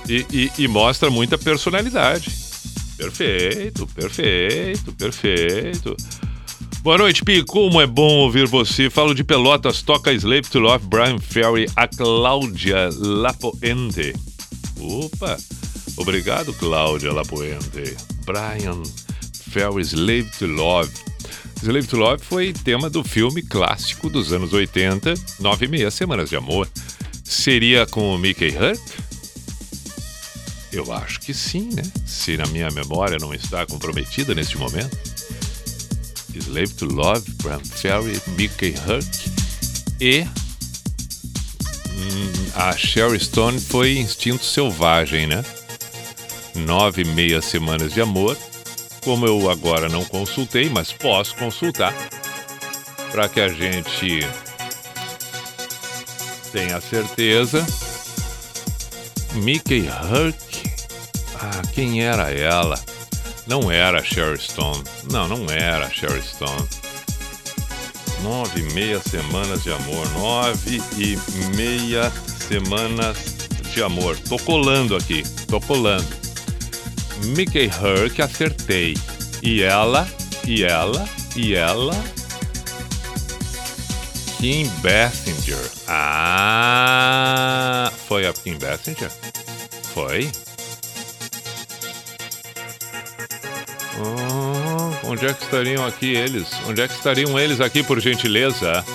E, 0.07 0.25
e- 0.31 0.51
e 0.57 0.67
mostra 0.67 1.09
muita 1.09 1.37
personalidade. 1.37 2.31
Perfeito, 2.97 3.85
perfeito, 3.87 4.91
perfeito. 4.93 5.95
Boa 6.81 6.97
noite, 6.97 7.23
Pi. 7.23 7.43
Como 7.43 7.81
é 7.81 7.85
bom 7.85 8.19
ouvir 8.19 8.47
você. 8.47 8.89
Falo 8.89 9.13
de 9.13 9.23
Pelotas, 9.23 9.81
toca 9.81 10.13
Slave 10.13 10.43
to 10.49 10.59
Love, 10.59 10.85
Brian 10.87 11.19
Ferry, 11.19 11.67
a 11.75 11.87
Cláudia 11.87 12.89
Lapoente. 12.97 14.13
Opa! 14.79 15.37
Obrigado, 15.97 16.53
Cláudia 16.53 17.11
Lapoente. 17.11 17.97
Brian 18.25 18.81
Ferry, 19.51 19.81
Slave 19.83 20.29
to 20.39 20.45
Love. 20.47 20.89
Slave 21.61 21.87
to 21.87 21.97
Love 21.97 22.23
foi 22.23 22.53
tema 22.53 22.89
do 22.89 23.03
filme 23.03 23.41
clássico 23.41 24.09
dos 24.09 24.31
anos 24.31 24.53
80, 24.53 25.13
Nove 25.39 25.65
e 25.65 25.67
Meia 25.67 25.91
Semanas 25.91 26.29
de 26.29 26.35
Amor. 26.35 26.67
Seria 27.23 27.85
com 27.85 28.13
o 28.13 28.17
Mickey 28.17 28.55
Hurt? 28.55 28.79
Eu 30.71 30.93
acho 30.93 31.19
que 31.19 31.33
sim, 31.33 31.69
né? 31.73 31.83
Se 32.05 32.37
na 32.37 32.45
minha 32.47 32.69
memória 32.69 33.17
não 33.19 33.33
está 33.33 33.65
comprometida 33.65 34.35
neste 34.35 34.57
momento. 34.57 34.95
Slave 36.35 36.73
to 36.75 36.85
Love, 36.85 37.31
Bram 37.41 37.59
Ferry, 37.59 38.21
Mickey 38.37 38.75
Hurt 38.85 39.27
e 39.99 40.21
hum, 41.89 42.51
a 42.55 42.77
Sherry 42.77 43.19
Stone 43.19 43.59
foi 43.59 43.97
Instinto 43.97 44.45
Selvagem, 44.45 45.25
né? 45.25 45.43
Nove 46.55 47.01
e 47.01 47.05
meia 47.05 47.41
semanas 47.41 47.93
de 47.93 48.01
amor. 48.01 48.37
Como 49.07 49.25
eu 49.25 49.49
agora 49.49 49.87
não 49.87 50.03
consultei, 50.03 50.69
mas 50.69 50.91
posso 50.91 51.33
consultar 51.37 51.93
para 53.09 53.29
que 53.29 53.39
a 53.39 53.47
gente 53.47 54.19
tenha 56.51 56.81
certeza. 56.81 57.65
Mickey 59.35 59.87
Hurt. 59.87 60.35
Ah, 61.35 61.61
quem 61.73 62.03
era 62.03 62.31
ela? 62.31 62.77
Não 63.47 63.71
era 63.71 64.03
Sherry 64.03 64.41
Stone. 64.41 64.83
Não, 65.09 65.25
não 65.25 65.45
era 65.49 65.89
Sherry 65.89 66.21
Stone. 66.21 66.67
Nove 68.21 68.59
e 68.59 68.73
meia 68.73 68.99
semanas 68.99 69.63
de 69.63 69.71
amor. 69.71 70.05
Nove 70.15 70.81
e 70.97 71.15
meia 71.55 72.11
semanas 72.45 73.17
de 73.73 73.81
amor. 73.81 74.19
Tô 74.27 74.37
colando 74.37 74.97
aqui. 74.97 75.23
Tô 75.47 75.61
colando. 75.61 76.26
Mickey 77.25 77.69
Herc, 77.69 78.21
acertei. 78.21 78.95
E 79.41 79.61
ela, 79.61 80.07
e 80.45 80.63
ela, 80.63 81.07
e 81.35 81.55
ela. 81.55 81.93
Kim 84.37 84.69
Basinger. 84.81 85.71
Ah, 85.87 87.91
foi 88.07 88.27
a 88.27 88.33
Kim 88.33 88.57
Basinger? 88.59 89.11
Foi? 89.93 90.29
Oh, 93.99 95.07
onde 95.07 95.25
é 95.25 95.33
que 95.33 95.43
estariam 95.43 95.85
aqui 95.85 96.13
eles? 96.13 96.47
Onde 96.67 96.81
é 96.81 96.87
que 96.87 96.93
estariam 96.93 97.39
eles 97.39 97.59
aqui, 97.59 97.81
por 97.81 97.99
gentileza? 97.99 98.85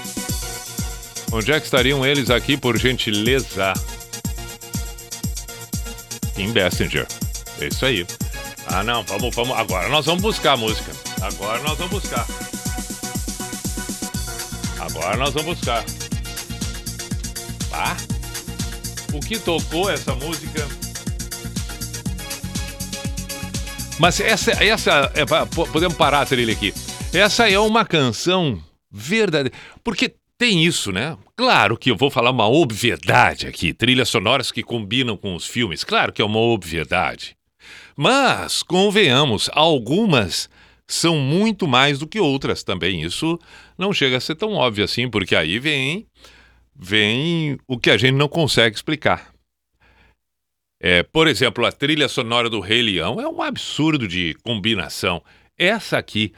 Onde 1.32 1.50
é 1.50 1.58
que 1.58 1.64
estariam 1.64 2.06
eles 2.06 2.30
aqui, 2.30 2.56
por 2.56 2.78
gentileza? 2.78 3.72
Kim 6.36 6.52
Basinger. 6.52 7.06
É 7.62 7.68
isso 7.68 7.86
aí. 7.86 8.04
Ah, 8.66 8.82
não, 8.82 9.04
vamos, 9.04 9.32
vamos. 9.34 9.56
Agora 9.56 9.88
nós 9.88 10.04
vamos 10.04 10.20
buscar 10.20 10.54
a 10.54 10.56
música. 10.56 10.90
Agora 11.20 11.62
nós 11.62 11.78
vamos 11.78 11.92
buscar. 11.92 12.26
Agora 14.80 15.16
nós 15.16 15.32
vamos 15.32 15.58
buscar. 15.58 15.84
Tá? 17.70 17.96
O 19.12 19.20
que 19.20 19.38
tocou 19.38 19.88
essa 19.88 20.12
música? 20.16 20.66
Mas 24.00 24.18
essa, 24.18 24.50
essa 24.64 25.12
é, 25.14 25.24
podemos 25.54 25.96
parar 25.96 26.22
a 26.22 26.26
trilha 26.26 26.52
aqui. 26.52 26.74
Essa 27.14 27.48
é 27.48 27.60
uma 27.60 27.84
canção 27.84 28.60
verdadeira. 28.90 29.56
Porque 29.84 30.16
tem 30.36 30.64
isso, 30.64 30.90
né? 30.90 31.16
Claro 31.36 31.76
que 31.76 31.92
eu 31.92 31.96
vou 31.96 32.10
falar 32.10 32.32
uma 32.32 32.48
obviedade 32.48 33.46
aqui. 33.46 33.72
Trilhas 33.72 34.08
sonoras 34.08 34.50
que 34.50 34.64
combinam 34.64 35.16
com 35.16 35.36
os 35.36 35.46
filmes. 35.46 35.84
Claro 35.84 36.12
que 36.12 36.20
é 36.20 36.24
uma 36.24 36.40
obviedade. 36.40 37.36
Mas, 37.96 38.62
convenhamos, 38.62 39.50
algumas 39.52 40.48
são 40.86 41.16
muito 41.16 41.66
mais 41.66 41.98
do 41.98 42.06
que 42.06 42.20
outras 42.20 42.62
também. 42.62 43.02
Isso 43.02 43.38
não 43.78 43.92
chega 43.92 44.16
a 44.16 44.20
ser 44.20 44.34
tão 44.34 44.52
óbvio 44.52 44.84
assim, 44.84 45.08
porque 45.08 45.34
aí 45.34 45.58
vem, 45.58 46.06
vem 46.74 47.58
o 47.66 47.78
que 47.78 47.90
a 47.90 47.96
gente 47.96 48.14
não 48.14 48.28
consegue 48.28 48.76
explicar. 48.76 49.32
É, 50.80 51.02
por 51.02 51.28
exemplo, 51.28 51.64
a 51.64 51.70
trilha 51.70 52.08
sonora 52.08 52.50
do 52.50 52.58
Rei 52.58 52.82
Leão 52.82 53.20
é 53.20 53.28
um 53.28 53.40
absurdo 53.40 54.08
de 54.08 54.34
combinação. 54.42 55.22
Essa 55.56 55.98
aqui, 55.98 56.32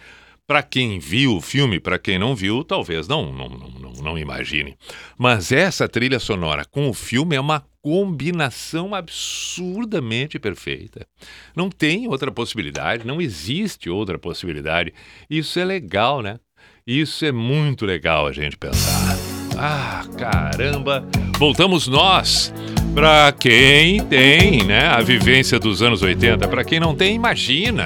para 0.47 0.63
quem 0.63 0.99
viu 0.99 1.37
o 1.37 1.41
filme, 1.41 1.81
para 1.81 1.99
quem 1.99 2.19
não 2.19 2.35
viu, 2.35 2.63
talvez 2.63 3.09
não, 3.09 3.33
não, 3.33 3.49
não, 3.49 3.93
não, 3.93 4.19
imagine. 4.19 4.77
Mas 5.17 5.51
essa 5.51 5.89
trilha 5.89 6.19
sonora 6.19 6.65
com 6.65 6.89
o 6.89 6.95
filme 6.95 7.35
é 7.35 7.41
uma 7.41 7.65
combinação 7.81 8.95
absurdamente 8.95 10.39
perfeita. 10.39 11.07
Não 11.55 11.71
tem 11.71 12.09
outra 12.09 12.31
possibilidade, 12.31 13.07
não 13.07 13.21
existe 13.21 13.89
outra 13.89 14.19
possibilidade. 14.19 14.93
Isso 15.29 15.59
é 15.59 15.65
legal, 15.65 16.23
né? 16.23 16.39
Isso 16.87 17.25
é 17.25 17.33
muito 17.33 17.87
legal 17.87 18.27
a 18.27 18.33
gente 18.33 18.57
pensar. 18.57 19.17
Ah, 19.57 20.05
caramba! 20.19 21.07
Voltamos 21.39 21.89
nós 21.89 22.53
para 22.95 23.33
quem 23.33 24.05
tem, 24.05 24.63
né, 24.65 24.87
a 24.87 25.01
vivência 25.01 25.59
dos 25.59 25.83
anos 25.83 26.03
80. 26.03 26.47
Para 26.49 26.65
quem 26.65 26.79
não 26.79 26.95
tem, 26.95 27.15
imagina. 27.15 27.85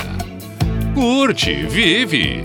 Curte, 0.98 1.54
vive. 1.54 2.42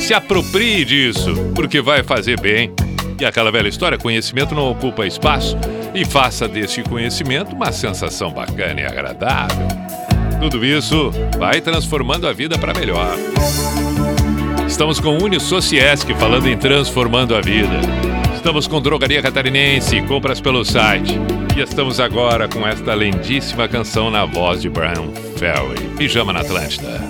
Se 0.00 0.12
aproprie 0.12 0.84
disso, 0.84 1.32
porque 1.54 1.80
vai 1.80 2.02
fazer 2.02 2.40
bem. 2.40 2.72
E 3.20 3.24
aquela 3.24 3.52
velha 3.52 3.68
história, 3.68 3.96
conhecimento 3.96 4.52
não 4.52 4.68
ocupa 4.68 5.06
espaço. 5.06 5.56
E 5.94 6.04
faça 6.04 6.48
deste 6.48 6.82
conhecimento 6.82 7.54
uma 7.54 7.70
sensação 7.70 8.32
bacana 8.32 8.80
e 8.80 8.84
agradável. 8.84 9.68
Tudo 10.40 10.64
isso 10.64 11.12
vai 11.38 11.60
transformando 11.60 12.26
a 12.26 12.32
vida 12.32 12.58
para 12.58 12.74
melhor. 12.74 13.16
Estamos 14.66 14.98
com 14.98 15.16
Unisociesc 15.16 16.12
falando 16.14 16.48
em 16.48 16.58
transformando 16.58 17.36
a 17.36 17.40
vida. 17.40 17.78
Estamos 18.34 18.66
com 18.66 18.82
Drogaria 18.82 19.22
Catarinense, 19.22 20.02
compras 20.02 20.40
pelo 20.40 20.64
site 20.64 21.16
e 21.56 21.60
estamos 21.62 21.98
agora 22.00 22.46
com 22.46 22.68
esta 22.68 22.94
lindíssima 22.94 23.66
canção 23.66 24.10
na 24.10 24.26
voz 24.26 24.60
de 24.60 24.68
Brian 24.68 25.10
Ferry. 25.38 25.88
Pijama 25.96 26.30
na 26.30 26.40
Atlântida. 26.40 27.00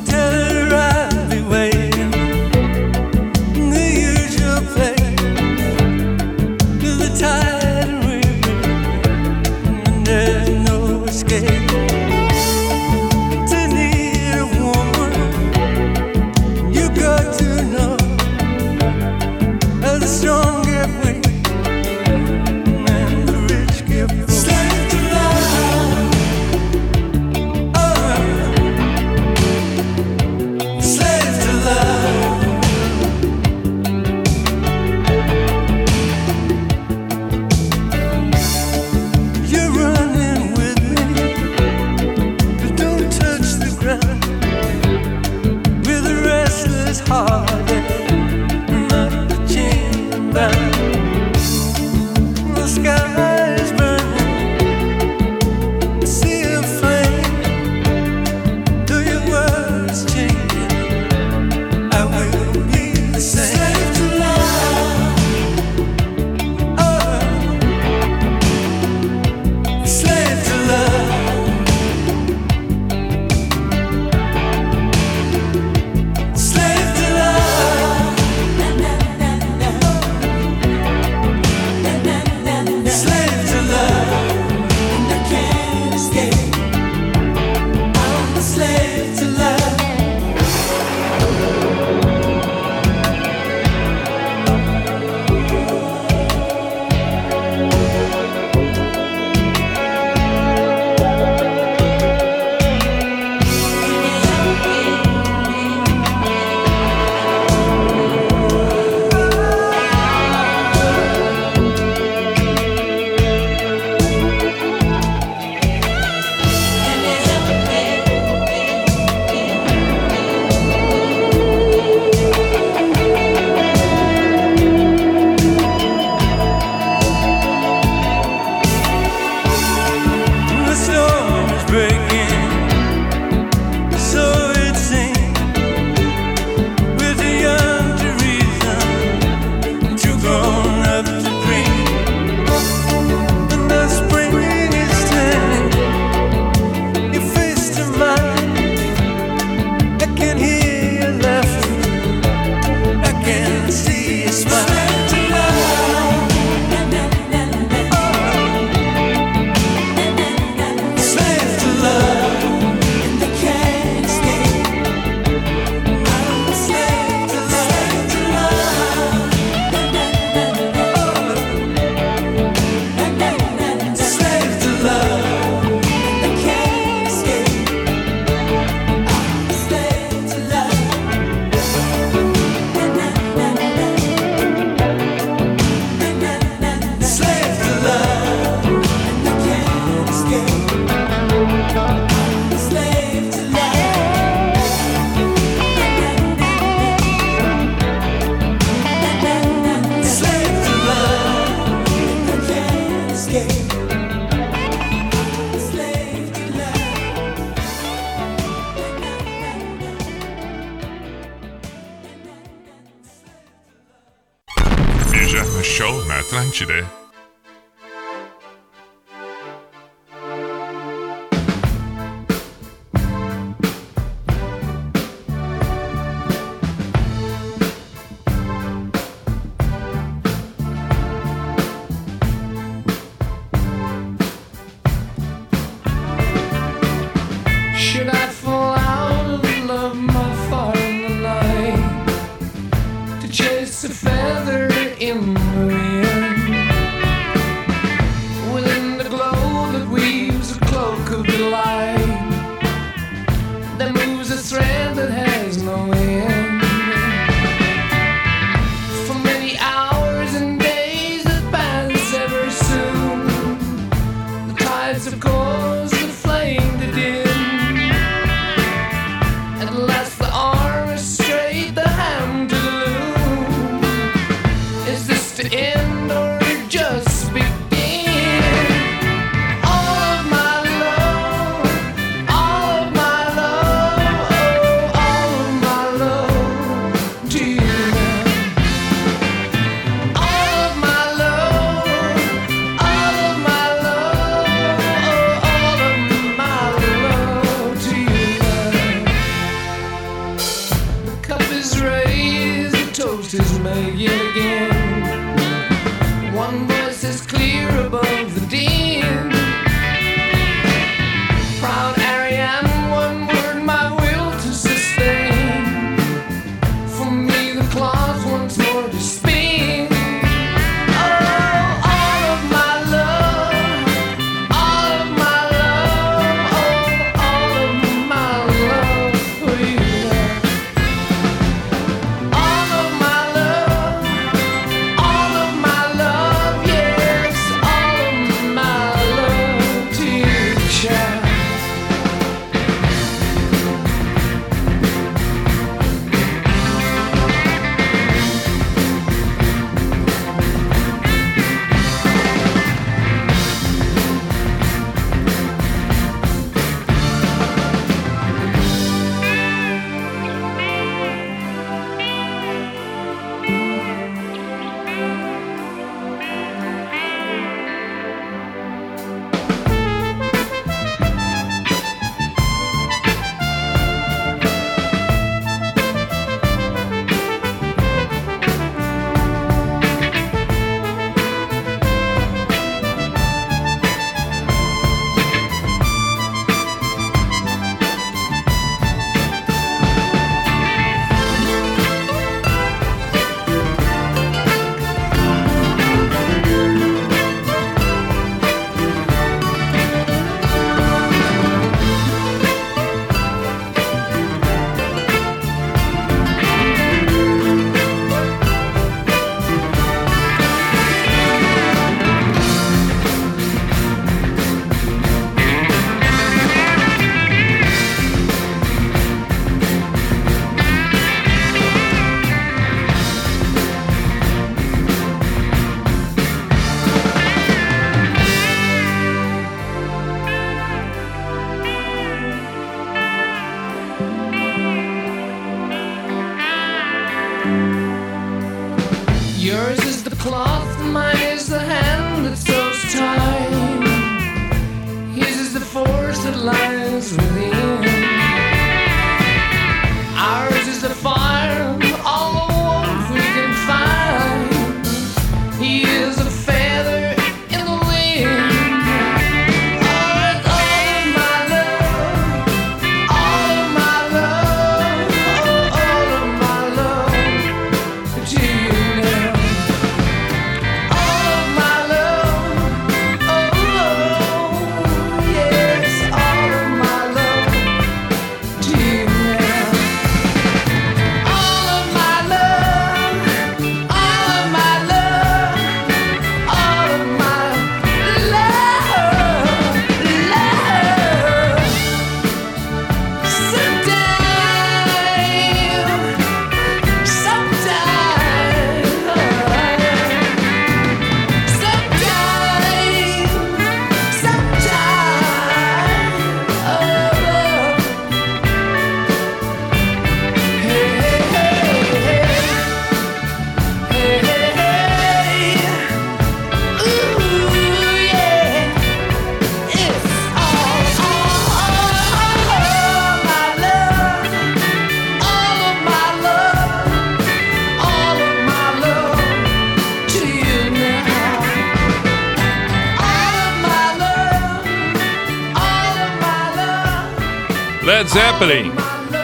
Zeppelin, 538.39 538.71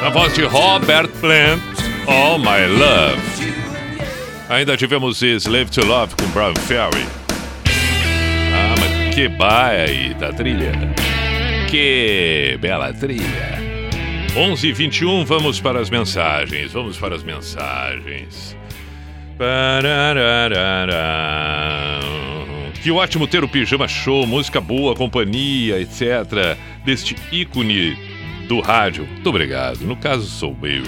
na 0.00 0.08
voz 0.08 0.32
de 0.32 0.42
Robert 0.44 1.08
Plant, 1.20 1.60
All 2.06 2.38
My 2.38 2.66
Love. 2.66 3.20
Ainda 4.48 4.74
tivemos 4.74 5.20
Slave 5.20 5.66
to 5.66 5.84
Love 5.84 6.14
com 6.16 6.26
Brian 6.30 6.54
Ferry. 6.54 7.04
Ah, 8.54 8.74
mas 8.80 9.14
que 9.14 9.28
baita 9.28 10.32
trilha. 10.32 10.72
Que 11.68 12.56
bela 12.58 12.90
trilha. 12.94 13.60
11 14.34 14.68
h 14.68 14.72
21 14.72 15.26
vamos 15.26 15.60
para 15.60 15.80
as 15.80 15.90
mensagens. 15.90 16.72
Vamos 16.72 16.96
para 16.96 17.14
as 17.14 17.22
mensagens. 17.22 18.56
Que 22.82 22.90
ótimo 22.90 23.26
ter 23.26 23.44
o 23.44 23.48
Pijama 23.48 23.86
Show, 23.86 24.26
música 24.26 24.58
boa, 24.58 24.94
companhia, 24.94 25.78
etc. 25.80 26.56
Deste 26.84 27.14
ícone 27.30 28.11
do 28.48 28.60
rádio. 28.60 29.06
Muito 29.06 29.28
obrigado. 29.28 29.80
No 29.80 29.96
caso, 29.96 30.26
sou 30.26 30.56
eu. 30.62 30.84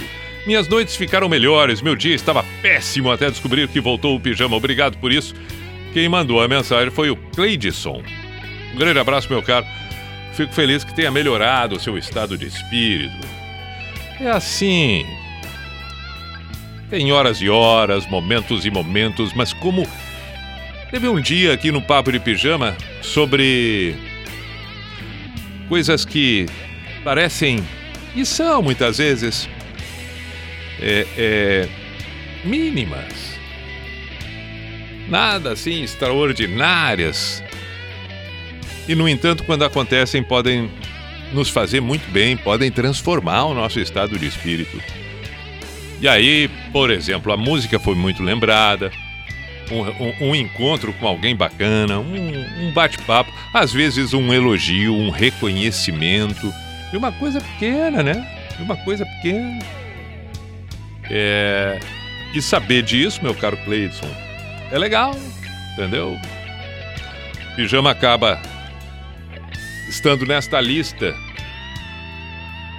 Minhas 0.47 0.69
noites 0.69 0.95
ficaram 0.95 1.29
melhores, 1.29 1.81
meu 1.81 1.97
dia 1.97 2.15
estava 2.15 2.45
péssimo 2.61 3.11
até 3.11 3.31
descobrir 3.31 3.67
que 3.69 3.81
voltou 3.81 4.15
o 4.15 4.21
pijama. 4.21 4.57
Obrigado 4.57 4.99
por 4.99 5.11
isso. 5.11 5.35
Quem 5.93 6.09
mandou 6.09 6.43
a 6.43 6.49
mensagem 6.49 6.91
foi 6.91 7.09
o 7.09 7.17
Cleidson. 7.17 8.03
Um 8.75 8.79
grande 8.79 8.99
abraço, 8.99 9.31
meu 9.31 9.43
caro. 9.43 9.65
Fico 10.35 10.53
feliz 10.53 10.85
que 10.85 10.95
tenha 10.95 11.11
melhorado 11.11 11.77
o 11.77 11.81
seu 11.81 11.97
estado 11.97 12.37
de 12.37 12.47
espírito. 12.47 13.27
É 14.21 14.29
assim. 14.29 15.07
Tem 16.91 17.11
horas 17.13 17.41
e 17.41 17.49
horas, 17.49 18.07
momentos 18.07 18.67
e 18.67 18.71
momentos, 18.71 19.33
mas 19.33 19.53
como 19.53 19.89
teve 20.91 21.09
um 21.09 21.21
dia 21.21 21.53
aqui 21.53 21.73
no 21.73 21.81
Papo 21.81 22.13
de 22.13 22.21
Pijama 22.21 22.77
sobre 23.01 23.95
coisas 25.69 26.05
que 26.05 26.47
parecem 27.05 27.63
e 28.17 28.25
são 28.25 28.63
muitas 28.63 28.99
vezes 28.99 29.49
é, 30.81 31.07
é, 31.17 31.69
mínimas, 32.45 33.39
nada 35.09 35.53
assim 35.53 35.83
extraordinárias. 35.83 37.43
E 38.89 38.95
no 38.95 39.09
entanto, 39.09 39.45
quando 39.45 39.65
acontecem, 39.65 40.23
podem 40.23 40.71
nos 41.33 41.49
fazer 41.49 41.81
muito 41.81 42.11
bem, 42.11 42.37
podem 42.37 42.71
transformar 42.71 43.45
o 43.45 43.55
nosso 43.55 43.81
estado 43.81 44.19
de 44.19 44.27
espírito. 44.27 44.81
E 46.01 46.07
aí, 46.09 46.51
por 46.73 46.91
exemplo, 46.91 47.33
a 47.33 47.37
música 47.37 47.79
foi 47.79 47.95
muito 47.95 48.23
lembrada, 48.23 48.91
um, 49.71 49.81
um- 49.81 50.31
um 50.31 50.35
encontro 50.35 50.93
com 50.95 51.09
alguém 51.09 51.35
bacana, 51.35 51.99
um, 51.99 52.67
um 52.69 52.73
bate-papo, 52.73 53.33
às 53.55 53.73
vezes 53.73 54.13
um 54.13 54.33
elogio, 54.33 54.95
um 54.95 55.09
reconhecimento 55.09 56.53
de 56.95 56.99
uma 56.99 57.11
coisa 57.11 57.41
pequena, 57.41 58.05
né? 58.05 58.25
De 58.57 58.63
uma 58.63 58.77
coisa 58.77 59.05
pequena. 59.05 59.59
É... 61.11 61.81
E 62.33 62.41
saber 62.41 62.85
disso, 62.85 63.21
meu 63.21 63.35
caro 63.35 63.57
Cleidson, 63.65 64.09
é 64.71 64.79
legal, 64.79 65.13
entendeu? 65.73 66.17
Pijama 67.57 67.91
acaba 67.91 68.41
estando 69.89 70.25
nesta 70.25 70.61
lista 70.61 71.13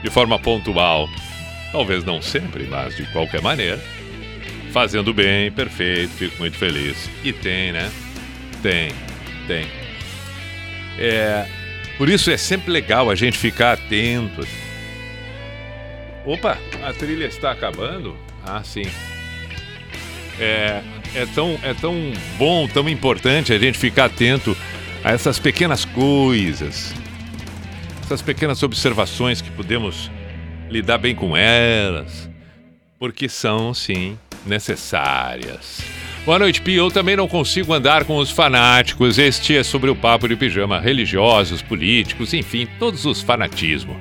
de 0.01 0.09
forma 0.09 0.39
pontual. 0.39 1.09
Talvez 1.73 2.05
não 2.05 2.21
sempre, 2.21 2.67
mas 2.67 2.95
de 2.95 3.05
qualquer 3.07 3.41
maneira. 3.41 3.83
Fazendo 4.71 5.13
bem, 5.13 5.51
perfeito, 5.51 6.13
fico 6.13 6.37
muito 6.39 6.57
feliz. 6.57 7.09
E 7.21 7.33
tem, 7.33 7.73
né? 7.73 7.91
Tem, 8.63 8.93
tem. 9.45 9.67
É, 10.97 11.45
por 11.97 12.09
isso 12.09 12.29
é 12.29 12.37
sempre 12.37 12.71
legal 12.71 13.09
a 13.09 13.15
gente 13.15 13.37
ficar 13.37 13.73
atento. 13.73 14.45
Opa, 16.25 16.57
a 16.83 16.91
trilha 16.91 17.25
está 17.25 17.51
acabando? 17.51 18.17
Ah, 18.45 18.63
sim. 18.63 18.85
É, 20.39 20.81
é, 21.13 21.25
tão, 21.33 21.57
é 21.63 21.73
tão 21.73 21.95
bom, 22.37 22.67
tão 22.67 22.89
importante 22.89 23.53
a 23.53 23.57
gente 23.57 23.77
ficar 23.77 24.05
atento 24.05 24.55
a 25.03 25.11
essas 25.11 25.39
pequenas 25.39 25.85
coisas, 25.85 26.93
essas 28.03 28.21
pequenas 28.21 28.61
observações 28.63 29.39
que 29.39 29.51
podemos 29.51 30.11
lidar 30.69 30.97
bem 30.97 31.15
com 31.15 31.37
elas, 31.37 32.29
porque 32.99 33.29
são, 33.29 33.73
sim, 33.73 34.17
necessárias. 34.45 35.94
Boa 36.25 36.39
noite, 36.39 36.61
Pia. 36.61 36.77
Eu 36.77 36.89
também 36.89 37.15
não 37.15 37.27
consigo 37.27 37.71
andar 37.73 38.03
com 38.03 38.17
os 38.17 38.31
fanáticos. 38.31 39.19
Este 39.19 39.55
é 39.55 39.63
sobre 39.63 39.89
o 39.91 39.95
papo 39.95 40.27
de 40.27 40.35
pijama. 40.35 40.79
Religiosos, 40.79 41.61
políticos, 41.61 42.33
enfim, 42.33 42.67
todos 42.79 43.05
os 43.05 43.21
fanatismos. 43.21 43.95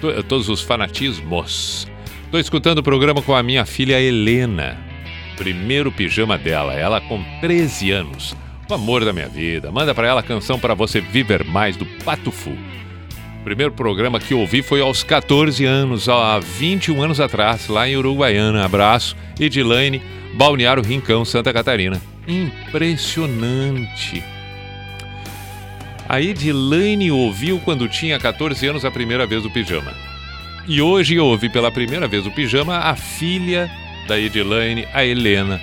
To- 0.00 0.22
Todos 0.24 0.48
os 0.48 0.60
fanatismos. 0.60 1.88
Estou 2.24 2.38
escutando 2.38 2.78
o 2.78 2.82
programa 2.82 3.22
com 3.22 3.34
a 3.34 3.42
minha 3.42 3.64
filha 3.64 3.98
Helena. 3.98 4.76
Primeiro 5.36 5.90
pijama 5.90 6.36
dela, 6.36 6.74
ela 6.74 7.00
com 7.00 7.22
13 7.40 7.90
anos. 7.92 8.36
O 8.68 8.74
amor 8.74 9.02
da 9.04 9.12
minha 9.14 9.28
vida. 9.28 9.72
Manda 9.72 9.94
pra 9.94 10.06
ela 10.06 10.20
a 10.20 10.22
canção 10.22 10.58
para 10.58 10.74
você 10.74 11.00
viver 11.00 11.42
mais 11.44 11.76
do 11.76 11.86
Patufu. 12.04 12.52
Primeiro 13.48 13.72
programa 13.72 14.20
que 14.20 14.34
ouvi 14.34 14.60
foi 14.60 14.82
aos 14.82 15.02
14 15.02 15.64
anos, 15.64 16.06
há 16.06 16.38
21 16.38 17.02
anos 17.02 17.18
atrás, 17.18 17.66
lá 17.66 17.88
em 17.88 17.96
Uruguaiana. 17.96 18.62
Abraço. 18.62 19.16
Edilaine, 19.40 20.02
Balneário 20.34 20.82
Rincão, 20.82 21.24
Santa 21.24 21.50
Catarina. 21.50 21.98
Impressionante. 22.28 24.22
A 26.06 26.20
Edilaine 26.20 27.10
ouviu 27.10 27.58
quando 27.60 27.88
tinha 27.88 28.18
14 28.18 28.66
anos 28.66 28.84
a 28.84 28.90
primeira 28.90 29.26
vez 29.26 29.42
o 29.46 29.50
pijama. 29.50 29.94
E 30.66 30.82
hoje 30.82 31.14
eu 31.14 31.24
ouvi 31.24 31.48
pela 31.48 31.72
primeira 31.72 32.06
vez 32.06 32.26
o 32.26 32.30
pijama 32.30 32.76
a 32.76 32.94
filha 32.96 33.70
da 34.06 34.20
Edilaine, 34.20 34.86
a 34.92 35.06
Helena, 35.06 35.58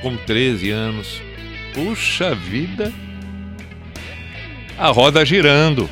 com 0.00 0.16
13 0.16 0.70
anos. 0.70 1.20
Puxa 1.74 2.34
vida! 2.34 2.90
A 4.78 4.88
roda 4.88 5.22
girando. 5.22 5.86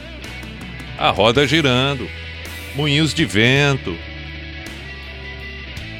A 1.00 1.10
roda 1.10 1.46
girando. 1.46 2.06
Moinhos 2.76 3.14
de 3.14 3.24
vento. 3.24 3.96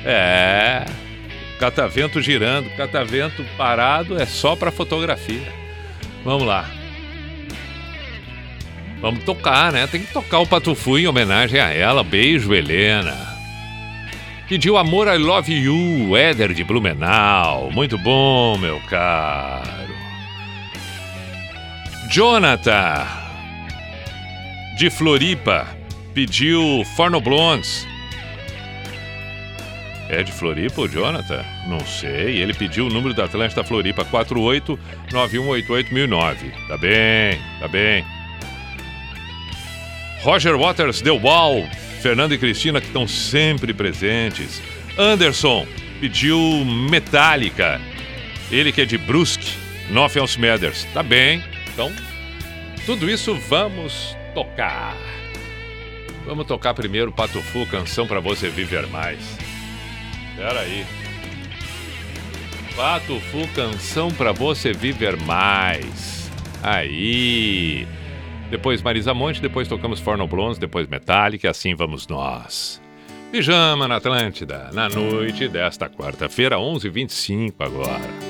É. 0.05 0.85
Catavento 1.59 2.23
girando, 2.23 2.71
catavento 2.77 3.45
parado 3.57 4.21
é 4.21 4.27
só 4.27 4.55
para 4.55 4.71
fotografia. 4.71 5.53
Vamos 6.25 6.47
lá. 6.47 6.71
Vamos 9.01 9.25
tocar, 9.25 9.73
né? 9.73 9.87
Tem 9.87 10.03
que 10.03 10.13
tocar 10.13 10.41
o 10.41 10.47
Patufu 10.47 10.99
em 10.99 11.07
homenagem 11.07 11.59
a 11.59 11.71
ela. 11.71 12.05
Beijo, 12.05 12.55
Helena. 12.55 13.17
Pediu 14.49 14.77
Amor 14.77 15.07
I 15.07 15.17
Love 15.17 15.53
You, 15.53 16.17
Éder 16.17 16.53
de 16.53 16.65
Blumenau. 16.65 17.71
Muito 17.71 17.97
bom, 17.97 18.59
meu 18.59 18.81
caro. 18.81 19.95
Jonathan, 22.11 23.07
de 24.81 24.89
Floripa, 24.89 25.69
pediu 26.15 26.83
Forno 26.97 27.21
Blondes. 27.21 27.87
É 30.09 30.23
de 30.23 30.33
Floripa 30.33 30.81
o 30.81 30.89
Jonathan? 30.89 31.45
Não 31.69 31.81
sei. 31.81 32.39
Ele 32.39 32.55
pediu 32.55 32.87
o 32.87 32.89
número 32.89 33.13
da 33.13 33.27
Atlântida 33.27 33.63
Floripa 33.63 34.07
4891881009. 34.07 36.67
Tá 36.67 36.79
bem, 36.79 37.39
tá 37.61 37.69
bem. 37.69 38.03
Roger 40.23 40.57
Waters 40.57 41.03
deu 41.03 41.19
wall. 41.19 41.69
Fernando 42.01 42.33
e 42.33 42.39
Cristina 42.39 42.81
que 42.81 42.87
estão 42.87 43.07
sempre 43.07 43.75
presentes. 43.75 44.63
Anderson 44.97 45.67
pediu 46.01 46.39
Metallica. 46.65 47.79
Ele 48.51 48.73
que 48.73 48.81
é 48.81 48.87
de 48.87 48.97
Brusque, 48.97 49.53
Nothing 49.91 50.21
Else 50.21 50.41
Matters. 50.41 50.89
Tá 50.95 51.03
bem. 51.03 51.45
Então, 51.71 51.93
tudo 52.87 53.11
isso 53.11 53.35
vamos 53.35 54.19
tocar. 54.35 54.97
Vamos 56.27 56.47
tocar 56.47 56.75
primeiro 56.75 57.13
Patufu, 57.13 57.67
canção 57.67 58.07
pra 58.07 58.21
você 58.21 58.49
viver 58.49 58.87
mais. 58.89 59.39
Pera 60.37 60.61
aí. 60.61 60.87
Patufu, 62.77 63.49
canção 63.55 64.11
pra 64.11 64.33
você 64.33 64.73
viver 64.73 65.17
mais. 65.17 66.31
Aí. 66.63 67.87
Depois 68.51 68.83
Marisa 68.83 69.15
Monte, 69.15 69.41
depois 69.41 69.69
tocamos 69.69 70.01
Forno 70.01 70.27
Blondes, 70.27 70.59
depois 70.59 70.89
Metallica, 70.89 71.51
assim 71.51 71.75
vamos 71.75 72.07
nós. 72.07 72.81
Pijama 73.31 73.87
na 73.87 73.97
Atlântida, 73.97 74.71
na 74.73 74.89
noite 74.89 75.47
desta 75.47 75.89
quarta-feira, 75.89 76.57
11h25 76.57 77.55
agora. 77.61 78.30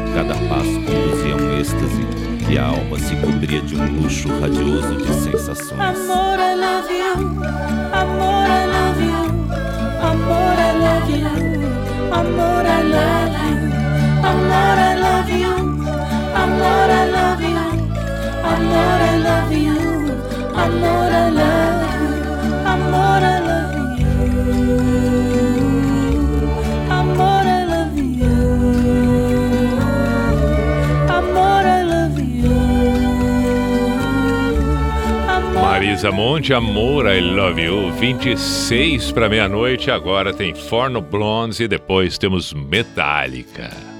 cada 0.13 0.35
passo 0.49 0.73
conduzia 0.81 1.31
é 1.31 1.35
um 1.35 1.59
êxtase 1.59 2.05
e 2.49 2.57
a 2.57 2.65
alma 2.65 2.99
se 2.99 3.15
cobria 3.15 3.61
de 3.61 3.75
um 3.75 4.01
luxo 4.01 4.27
radioso 4.39 4.95
de 4.97 5.13
sensações. 5.13 5.71
Amor, 5.71 6.37
I 6.37 6.55
love 6.55 6.91
you. 6.93 7.13
Amor, 7.93 8.45
I 8.45 8.65
love 8.67 9.01
you. 9.01 9.31
Amor, 10.03 10.57
I 10.57 10.73
love 10.77 11.11
you. 11.11 11.31
Amor, 12.11 12.65
I 12.65 12.83
love 12.83 13.39
you. 13.39 13.71
Amor, 14.21 14.77
I 14.77 14.95
love 14.99 15.31
you. 15.31 15.55
Amor, 16.35 16.89
I 16.89 17.05
love 17.09 17.41
you. 17.41 17.57
Amor, 18.43 18.99
I 19.01 19.17
love 19.23 19.53
you. 19.53 19.77
Amor, 20.53 21.11
I 21.11 21.29
love 21.29 21.83
you. 21.93 22.11
Amor, 22.65 23.21
I 23.23 23.39
love 23.39 23.75
you. 23.99 25.30
Marisa 35.91 36.09
Monte, 36.09 36.53
Amor, 36.53 37.05
I 37.05 37.19
Love 37.19 37.61
You. 37.61 37.91
26 37.91 39.11
para 39.11 39.27
meia-noite, 39.27 39.91
agora 39.91 40.33
tem 40.33 40.55
Forno 40.55 41.01
Blondes 41.01 41.59
e 41.59 41.67
depois 41.67 42.17
temos 42.17 42.53
Metallica. 42.53 43.90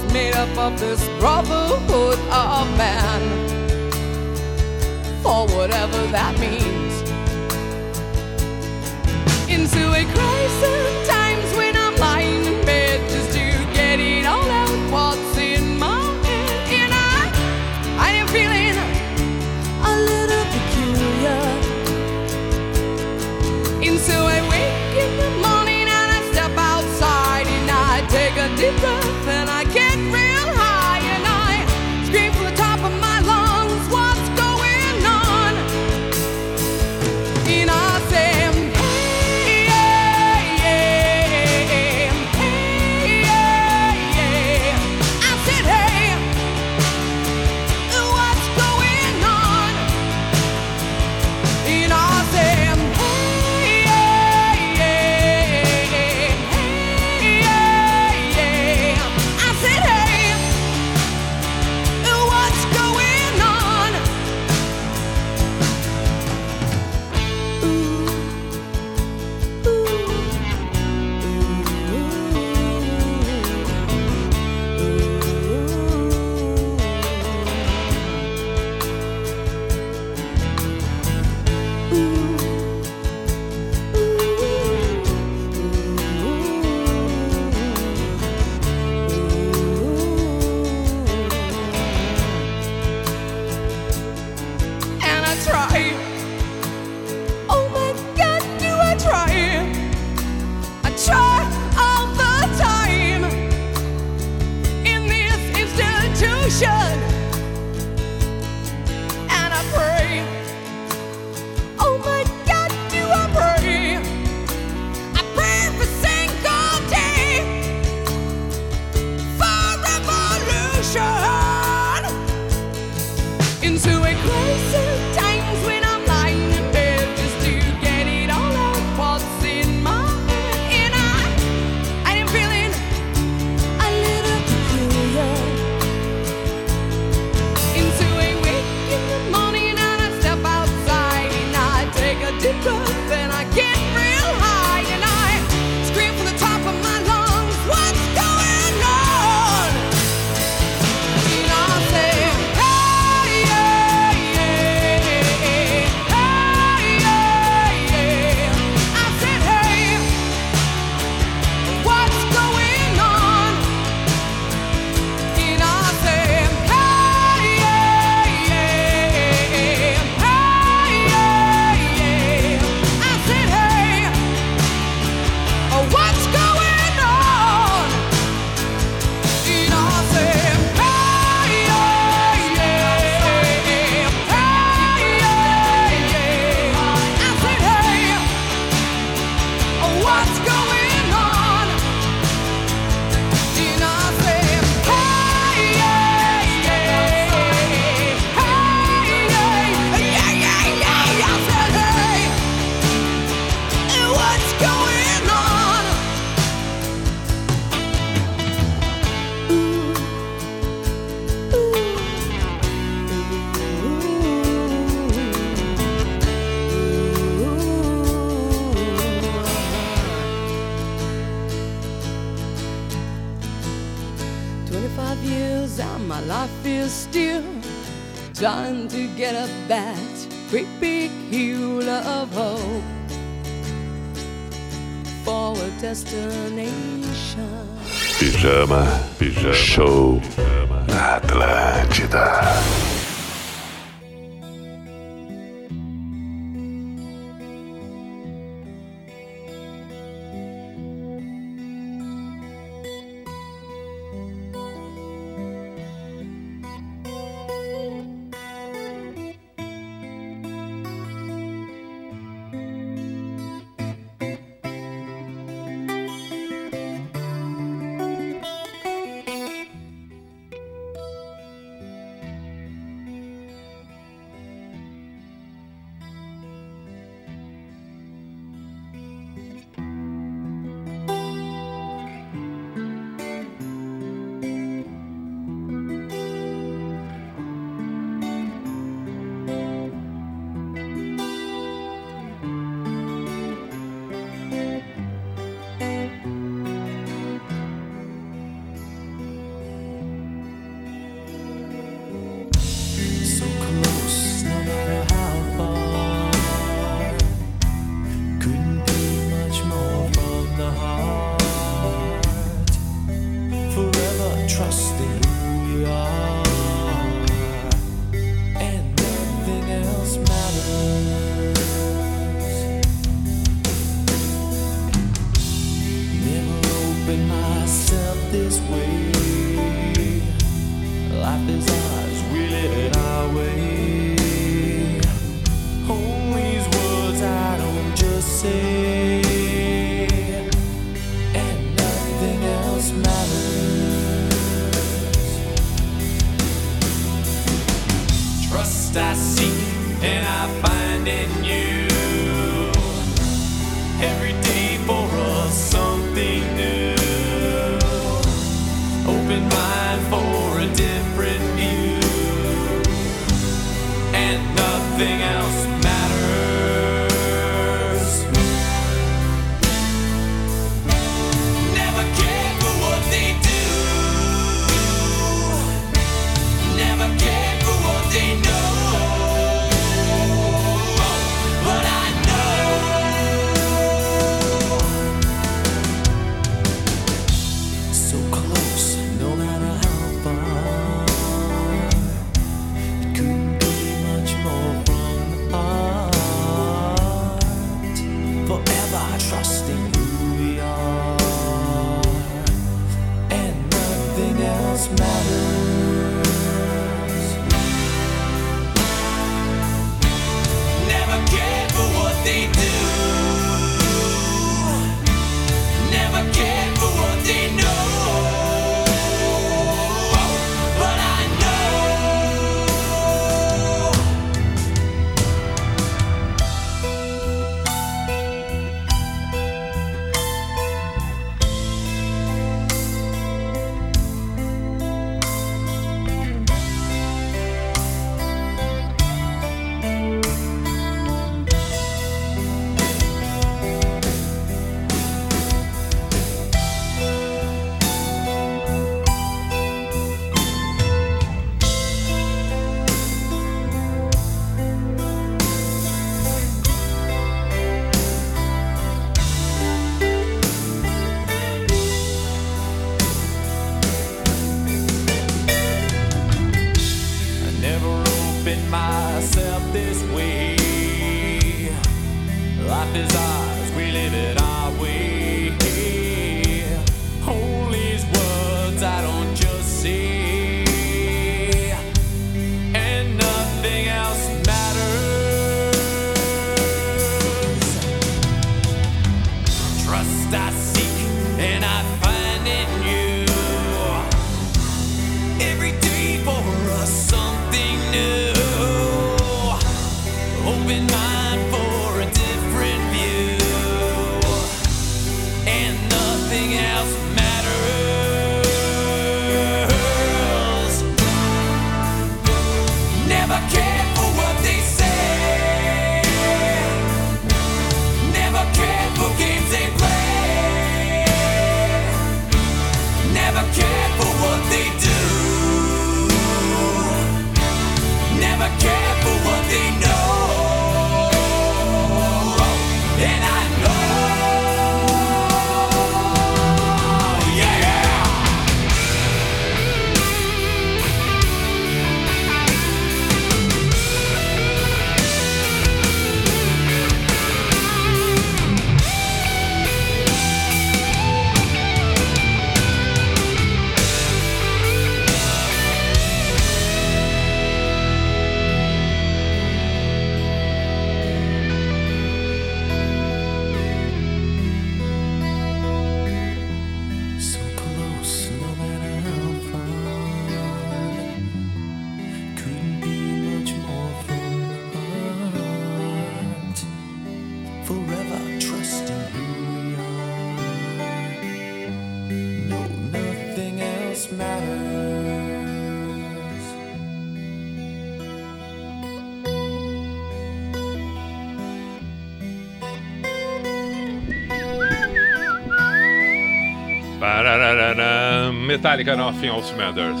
Metallica 598.56 598.96
Nothing 598.96 599.26
Else 599.26 599.54
Matters. 599.54 600.00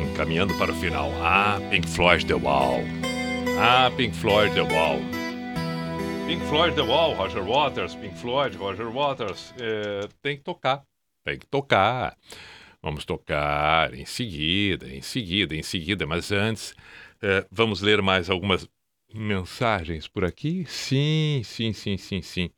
Encaminhando 0.00 0.56
para 0.56 0.70
o 0.70 0.74
final. 0.76 1.10
Ah, 1.20 1.58
Pink 1.68 1.88
Floyd 1.88 2.24
The 2.24 2.34
Wall. 2.34 2.84
Ah, 3.58 3.90
Pink 3.96 4.14
Floyd 4.14 4.54
The 4.54 4.62
Wall. 4.62 5.00
Pink 6.28 6.40
Floyd 6.46 6.76
The 6.76 6.82
Wall, 6.82 7.16
Roger 7.16 7.42
Waters, 7.42 7.96
Pink 7.96 8.16
Floyd, 8.18 8.56
Roger 8.56 8.86
Waters. 8.86 9.52
É, 9.58 10.08
tem 10.22 10.36
que 10.36 10.44
tocar. 10.44 10.84
Tem 11.24 11.36
que 11.36 11.46
tocar. 11.46 12.16
Vamos 12.80 13.04
tocar 13.04 13.92
em 13.94 14.04
seguida, 14.04 14.88
em 14.88 15.02
seguida, 15.02 15.56
em 15.56 15.62
seguida. 15.64 16.06
Mas 16.06 16.30
antes, 16.30 16.72
é, 17.20 17.44
vamos 17.50 17.80
ler 17.80 18.00
mais 18.00 18.30
algumas 18.30 18.68
mensagens 19.12 20.06
por 20.06 20.24
aqui? 20.24 20.64
Sim, 20.68 21.42
sim, 21.44 21.72
sim, 21.72 21.96
sim, 21.96 22.22
sim. 22.22 22.50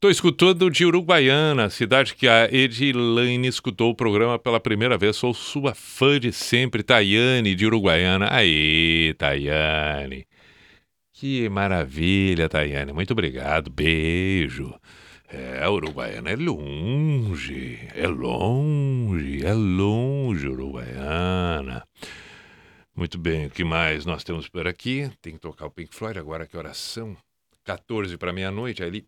Tô 0.00 0.08
escutando 0.08 0.70
de 0.70 0.86
Uruguaiana, 0.86 1.68
cidade 1.68 2.14
que 2.14 2.28
a 2.28 2.48
Edilane 2.52 3.48
escutou 3.48 3.90
o 3.90 3.94
programa 3.96 4.38
pela 4.38 4.60
primeira 4.60 4.96
vez. 4.96 5.16
Sou 5.16 5.34
sua 5.34 5.74
fã 5.74 6.20
de 6.20 6.32
sempre, 6.32 6.84
Tayane 6.84 7.52
de 7.56 7.66
Uruguaiana. 7.66 8.28
Aí, 8.30 9.12
Tayane. 9.18 10.24
Que 11.12 11.48
maravilha, 11.48 12.48
Tayane. 12.48 12.92
Muito 12.92 13.10
obrigado. 13.10 13.72
Beijo. 13.72 14.72
É, 15.28 15.68
Uruguaiana 15.68 16.30
é 16.30 16.36
longe. 16.36 17.80
É 17.92 18.06
longe. 18.06 19.44
É 19.44 19.52
longe, 19.52 20.46
Uruguaiana. 20.46 21.82
Muito 22.94 23.18
bem, 23.18 23.46
o 23.46 23.50
que 23.50 23.64
mais 23.64 24.06
nós 24.06 24.22
temos 24.22 24.48
por 24.48 24.68
aqui? 24.68 25.10
Tem 25.20 25.32
que 25.32 25.40
tocar 25.40 25.66
o 25.66 25.70
Pink 25.72 25.92
Floyd 25.92 26.20
agora, 26.20 26.46
que 26.46 26.56
oração? 26.56 27.16
14 27.68 28.16
para 28.16 28.32
meia-noite, 28.32 28.82
aí 28.82 28.88
ele. 28.88 29.04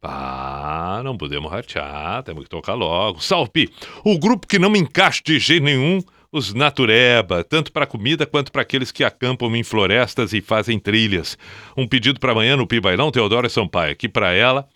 Pá, 0.00 1.00
não 1.02 1.16
podemos 1.16 1.50
ratear, 1.50 2.22
temos 2.22 2.44
que 2.44 2.50
tocar 2.50 2.74
logo. 2.74 3.20
Salpe, 3.20 3.72
o 4.04 4.16
grupo 4.18 4.46
que 4.46 4.58
não 4.58 4.70
me 4.70 4.78
encaixa 4.78 5.20
de 5.24 5.38
jeito 5.40 5.64
nenhum, 5.64 6.00
os 6.30 6.54
Natureba, 6.54 7.42
tanto 7.42 7.72
para 7.72 7.86
comida 7.86 8.24
quanto 8.24 8.52
para 8.52 8.62
aqueles 8.62 8.92
que 8.92 9.02
acampam 9.02 9.56
em 9.56 9.64
florestas 9.64 10.32
e 10.32 10.40
fazem 10.40 10.78
trilhas. 10.78 11.36
Um 11.76 11.88
pedido 11.88 12.20
para 12.20 12.32
amanhã 12.32 12.56
no 12.56 12.66
Pibailão, 12.66 13.10
Teodora 13.10 13.48
Sampaio, 13.48 13.96
que 13.96 14.08
para 14.08 14.32
ela 14.32 14.68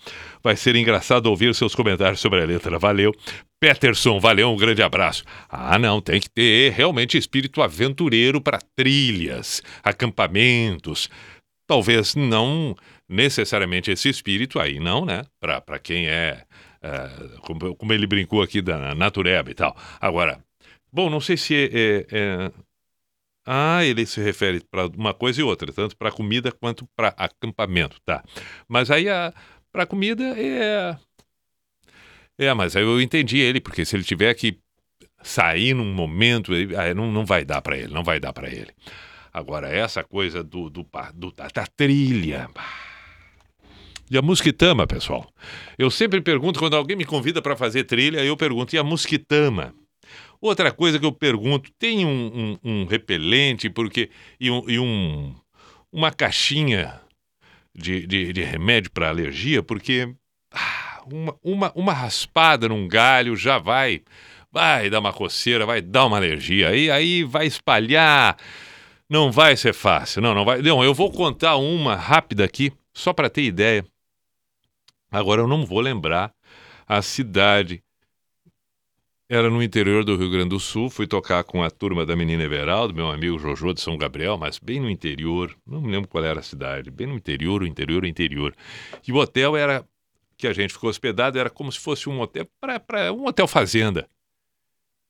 vai 0.42 0.56
ser 0.56 0.74
engraçado 0.74 1.26
ouvir 1.26 1.54
seus 1.54 1.74
comentários 1.74 2.20
sobre 2.20 2.40
a 2.40 2.44
letra. 2.44 2.78
Valeu. 2.78 3.12
Peterson, 3.60 4.20
valeu, 4.20 4.50
um 4.52 4.56
grande 4.56 4.84
abraço. 4.84 5.24
Ah, 5.48 5.78
não, 5.80 6.00
tem 6.00 6.20
que 6.20 6.30
ter 6.30 6.72
realmente 6.72 7.18
espírito 7.18 7.60
aventureiro 7.60 8.40
para 8.40 8.60
trilhas, 8.76 9.60
acampamentos. 9.82 11.10
Talvez 11.68 12.16
não 12.16 12.74
necessariamente 13.08 13.92
esse 13.92 14.08
espírito 14.10 14.60
aí, 14.60 14.80
não, 14.80 15.06
né? 15.06 15.24
Para 15.40 15.78
quem 15.78 16.08
é, 16.08 16.44
é, 16.82 17.38
como, 17.42 17.76
como 17.76 17.92
ele 17.92 18.08
brincou 18.08 18.42
aqui 18.42 18.62
da 18.62 18.94
natureba 18.96 19.50
e 19.50 19.54
tal. 19.54 19.76
Agora, 20.00 20.44
bom, 20.92 21.10
não 21.10 21.20
sei 21.20 21.36
se 21.36 21.54
é, 21.54 21.66
é- 21.66 22.06
é- 22.12 22.52
Ah, 23.46 23.84
ele 23.84 24.04
se 24.06 24.20
refere 24.20 24.60
para 24.70 24.86
uma 24.88 25.14
coisa 25.14 25.40
e 25.40 25.44
outra, 25.44 25.72
tanto 25.72 25.96
para 25.96 26.12
comida 26.12 26.52
quanto 26.52 26.86
para 26.96 27.08
acampamento, 27.16 27.98
tá? 28.04 28.22
Mas 28.68 28.90
aí 28.90 29.06
para 29.72 29.86
comida 29.86 30.24
é. 30.38 30.98
É, 32.36 32.52
mas 32.54 32.76
aí 32.76 32.82
eu 32.82 33.00
entendi 33.00 33.38
ele, 33.38 33.60
porque 33.60 33.84
se 33.84 33.96
ele 33.96 34.04
tiver 34.04 34.32
que 34.34 34.58
sair 35.22 35.74
num 35.74 35.92
momento, 35.94 36.52
aí 36.54 36.94
não, 36.94 37.12
não 37.12 37.26
vai 37.26 37.44
dar 37.44 37.62
para 37.62 37.78
ele, 37.78 37.92
não 37.92 38.04
vai 38.04 38.20
dar 38.20 38.32
para 38.32 38.48
ele. 38.50 38.72
Agora, 39.38 39.68
essa 39.68 40.02
coisa 40.02 40.42
do, 40.42 40.68
do, 40.68 40.84
do- 41.14 41.32
da, 41.32 41.46
da 41.48 41.66
trilha. 41.66 42.48
E 44.10 44.18
a 44.18 44.22
mosquitama, 44.22 44.86
pessoal? 44.86 45.30
Eu 45.78 45.90
sempre 45.90 46.20
pergunto, 46.20 46.58
quando 46.58 46.74
alguém 46.74 46.96
me 46.96 47.04
convida 47.04 47.40
para 47.40 47.54
fazer 47.56 47.84
trilha, 47.84 48.24
eu 48.24 48.36
pergunto, 48.36 48.74
e 48.74 48.78
a 48.78 48.82
mosquitama? 48.82 49.72
Outra 50.40 50.72
coisa 50.72 50.98
que 50.98 51.04
eu 51.06 51.12
pergunto, 51.12 51.70
tem 51.78 52.04
um, 52.04 52.56
um- 52.64 52.82
um 52.82 52.84
repelente 52.86 53.68
porque 53.70 54.10
e, 54.40 54.50
um, 54.50 54.62
e 54.68 54.78
um- 54.78 55.34
uma 55.92 56.10
caixinha 56.10 57.00
de, 57.74 58.06
de- 58.06 58.32
de 58.32 58.42
remédio 58.42 58.90
para 58.90 59.08
alergia? 59.08 59.62
Porque 59.62 60.12
ah, 60.52 61.02
uma, 61.12 61.36
uma, 61.44 61.72
uma 61.74 61.92
raspada 61.92 62.68
num 62.68 62.88
galho 62.88 63.36
já 63.36 63.58
vai, 63.58 64.00
vai 64.50 64.88
dar 64.88 65.00
uma 65.00 65.12
coceira, 65.12 65.66
vai 65.66 65.82
dar 65.82 66.06
uma 66.06 66.16
alergia. 66.16 66.70
Aí, 66.70 66.90
aí 66.90 67.24
vai 67.24 67.46
espalhar. 67.46 68.36
Não 69.08 69.32
vai 69.32 69.56
ser 69.56 69.72
fácil. 69.72 70.20
Não, 70.20 70.34
não 70.34 70.44
vai. 70.44 70.60
Não, 70.60 70.84
eu 70.84 70.92
vou 70.92 71.10
contar 71.10 71.56
uma 71.56 71.96
rápida 71.96 72.44
aqui, 72.44 72.72
só 72.92 73.12
para 73.12 73.30
ter 73.30 73.42
ideia. 73.42 73.84
Agora 75.10 75.40
eu 75.40 75.48
não 75.48 75.64
vou 75.64 75.80
lembrar 75.80 76.32
a 76.86 77.00
cidade. 77.00 77.82
Era 79.30 79.50
no 79.50 79.62
interior 79.62 80.04
do 80.04 80.16
Rio 80.16 80.30
Grande 80.30 80.50
do 80.50 80.60
Sul. 80.60 80.90
Fui 80.90 81.06
tocar 81.06 81.44
com 81.44 81.62
a 81.62 81.70
turma 81.70 82.04
da 82.04 82.16
Menina 82.16 82.42
Everaldo, 82.44 82.94
meu 82.94 83.10
amigo 83.10 83.38
Jojo 83.38 83.74
de 83.74 83.80
São 83.80 83.96
Gabriel, 83.96 84.38
mas 84.38 84.58
bem 84.58 84.80
no 84.80 84.90
interior. 84.90 85.56
Não 85.66 85.80
me 85.80 85.90
lembro 85.90 86.08
qual 86.08 86.24
era 86.24 86.40
a 86.40 86.42
cidade. 86.42 86.90
Bem 86.90 87.06
no 87.06 87.14
interior, 87.14 87.62
o 87.62 87.66
interior, 87.66 88.02
o 88.02 88.06
interior. 88.06 88.54
E 89.06 89.12
o 89.12 89.16
hotel 89.16 89.56
era 89.56 89.86
que 90.36 90.46
a 90.46 90.52
gente 90.52 90.72
ficou 90.72 90.88
hospedado 90.88 91.38
era 91.38 91.50
como 91.50 91.70
se 91.72 91.80
fosse 91.80 92.08
um 92.08 92.20
hotel 92.20 92.46
para 92.60 93.12
um 93.12 93.26
hotel 93.26 93.48
fazenda. 93.48 94.08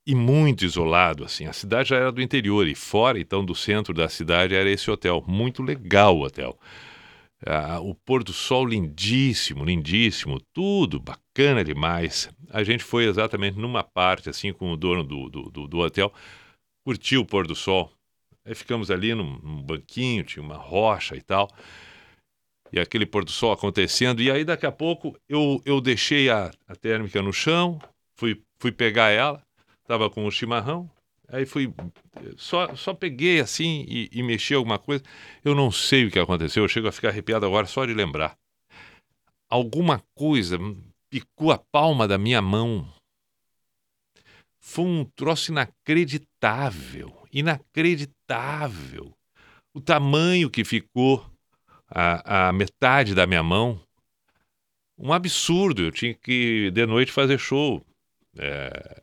E 0.08 0.14
muito 0.14 0.64
isolado, 0.64 1.22
assim. 1.22 1.44
A 1.44 1.52
cidade 1.52 1.90
já 1.90 1.96
era 1.96 2.10
do 2.10 2.22
interior 2.22 2.66
e 2.66 2.74
fora, 2.74 3.20
então, 3.20 3.44
do 3.44 3.54
centro 3.54 3.92
da 3.92 4.08
cidade 4.08 4.54
era 4.54 4.70
esse 4.70 4.90
hotel. 4.90 5.22
Muito 5.28 5.62
legal 5.62 6.16
o 6.16 6.22
hotel. 6.22 6.58
Ah, 7.46 7.78
o 7.78 7.94
pôr 7.94 8.24
do 8.24 8.32
sol 8.32 8.64
lindíssimo, 8.64 9.66
lindíssimo, 9.66 10.40
tudo 10.54 10.98
bacana 10.98 11.62
demais. 11.62 12.30
A 12.50 12.64
gente 12.64 12.82
foi 12.82 13.04
exatamente 13.04 13.58
numa 13.58 13.84
parte, 13.84 14.30
assim, 14.30 14.50
com 14.50 14.72
o 14.72 14.78
dono 14.78 15.04
do, 15.04 15.28
do, 15.28 15.42
do, 15.50 15.68
do 15.68 15.78
hotel, 15.78 16.10
curtiu 16.86 17.20
o 17.20 17.26
pôr 17.26 17.46
do 17.46 17.54
sol. 17.54 17.92
Aí 18.46 18.54
ficamos 18.54 18.90
ali 18.90 19.14
num, 19.14 19.38
num 19.42 19.62
banquinho, 19.62 20.24
tinha 20.24 20.42
uma 20.42 20.56
rocha 20.56 21.16
e 21.16 21.20
tal 21.20 21.50
e 22.72 22.80
aquele 22.80 23.06
pôr 23.06 23.24
do 23.24 23.30
sol 23.30 23.52
acontecendo. 23.52 24.22
E 24.22 24.30
aí, 24.30 24.44
daqui 24.44 24.66
a 24.66 24.72
pouco, 24.72 25.18
eu, 25.28 25.60
eu 25.64 25.80
deixei 25.80 26.28
a, 26.30 26.50
a 26.66 26.76
térmica 26.76 27.22
no 27.22 27.32
chão, 27.32 27.78
fui, 28.14 28.42
fui 28.58 28.70
pegar 28.72 29.08
ela, 29.08 29.42
estava 29.88 30.10
com 30.10 30.26
o 30.26 30.30
chimarrão, 30.30 30.90
aí 31.28 31.46
fui. 31.46 31.72
Só, 32.36 32.76
só 32.76 32.92
peguei 32.92 33.40
assim 33.40 33.86
e, 33.88 34.10
e 34.12 34.22
mexi 34.22 34.52
alguma 34.52 34.78
coisa. 34.78 35.02
Eu 35.42 35.54
não 35.54 35.70
sei 35.70 36.04
o 36.04 36.10
que 36.10 36.18
aconteceu, 36.18 36.62
eu 36.62 36.68
chego 36.68 36.88
a 36.88 36.92
ficar 36.92 37.08
arrepiado 37.08 37.46
agora 37.46 37.66
só 37.66 37.86
de 37.86 37.94
lembrar. 37.94 38.36
Alguma 39.48 40.04
coisa 40.14 40.58
picou 41.08 41.50
a 41.50 41.58
palma 41.58 42.06
da 42.06 42.18
minha 42.18 42.42
mão. 42.42 42.86
Foi 44.60 44.84
um 44.84 45.04
troço 45.06 45.50
inacreditável, 45.50 47.10
inacreditável. 47.32 49.14
O 49.72 49.80
tamanho 49.80 50.50
que 50.50 50.64
ficou 50.64 51.24
a, 51.88 52.48
a 52.48 52.52
metade 52.52 53.14
da 53.14 53.26
minha 53.26 53.42
mão. 53.42 53.80
Um 54.98 55.14
absurdo. 55.14 55.82
Eu 55.82 55.92
tinha 55.92 56.12
que, 56.12 56.70
de 56.72 56.84
noite, 56.84 57.10
fazer 57.10 57.38
show. 57.38 57.82
É, 58.36 59.02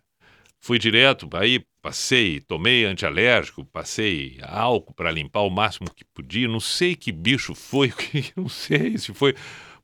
fui 0.65 0.79
direto, 0.79 1.29
aí 1.33 1.63
passei, 1.79 2.41
tomei 2.41 2.85
antialérgico, 2.85 3.63
passei 3.65 4.39
álcool 4.41 4.95
para 4.95 5.11
limpar 5.11 5.41
o 5.41 5.49
máximo 5.51 5.93
que 5.93 6.03
podia. 6.03 6.47
Não 6.47 6.59
sei 6.59 6.95
que 6.95 7.11
bicho 7.11 7.53
foi, 7.53 7.93
não 8.35 8.49
sei 8.49 8.97
se 8.97 9.13
foi. 9.13 9.35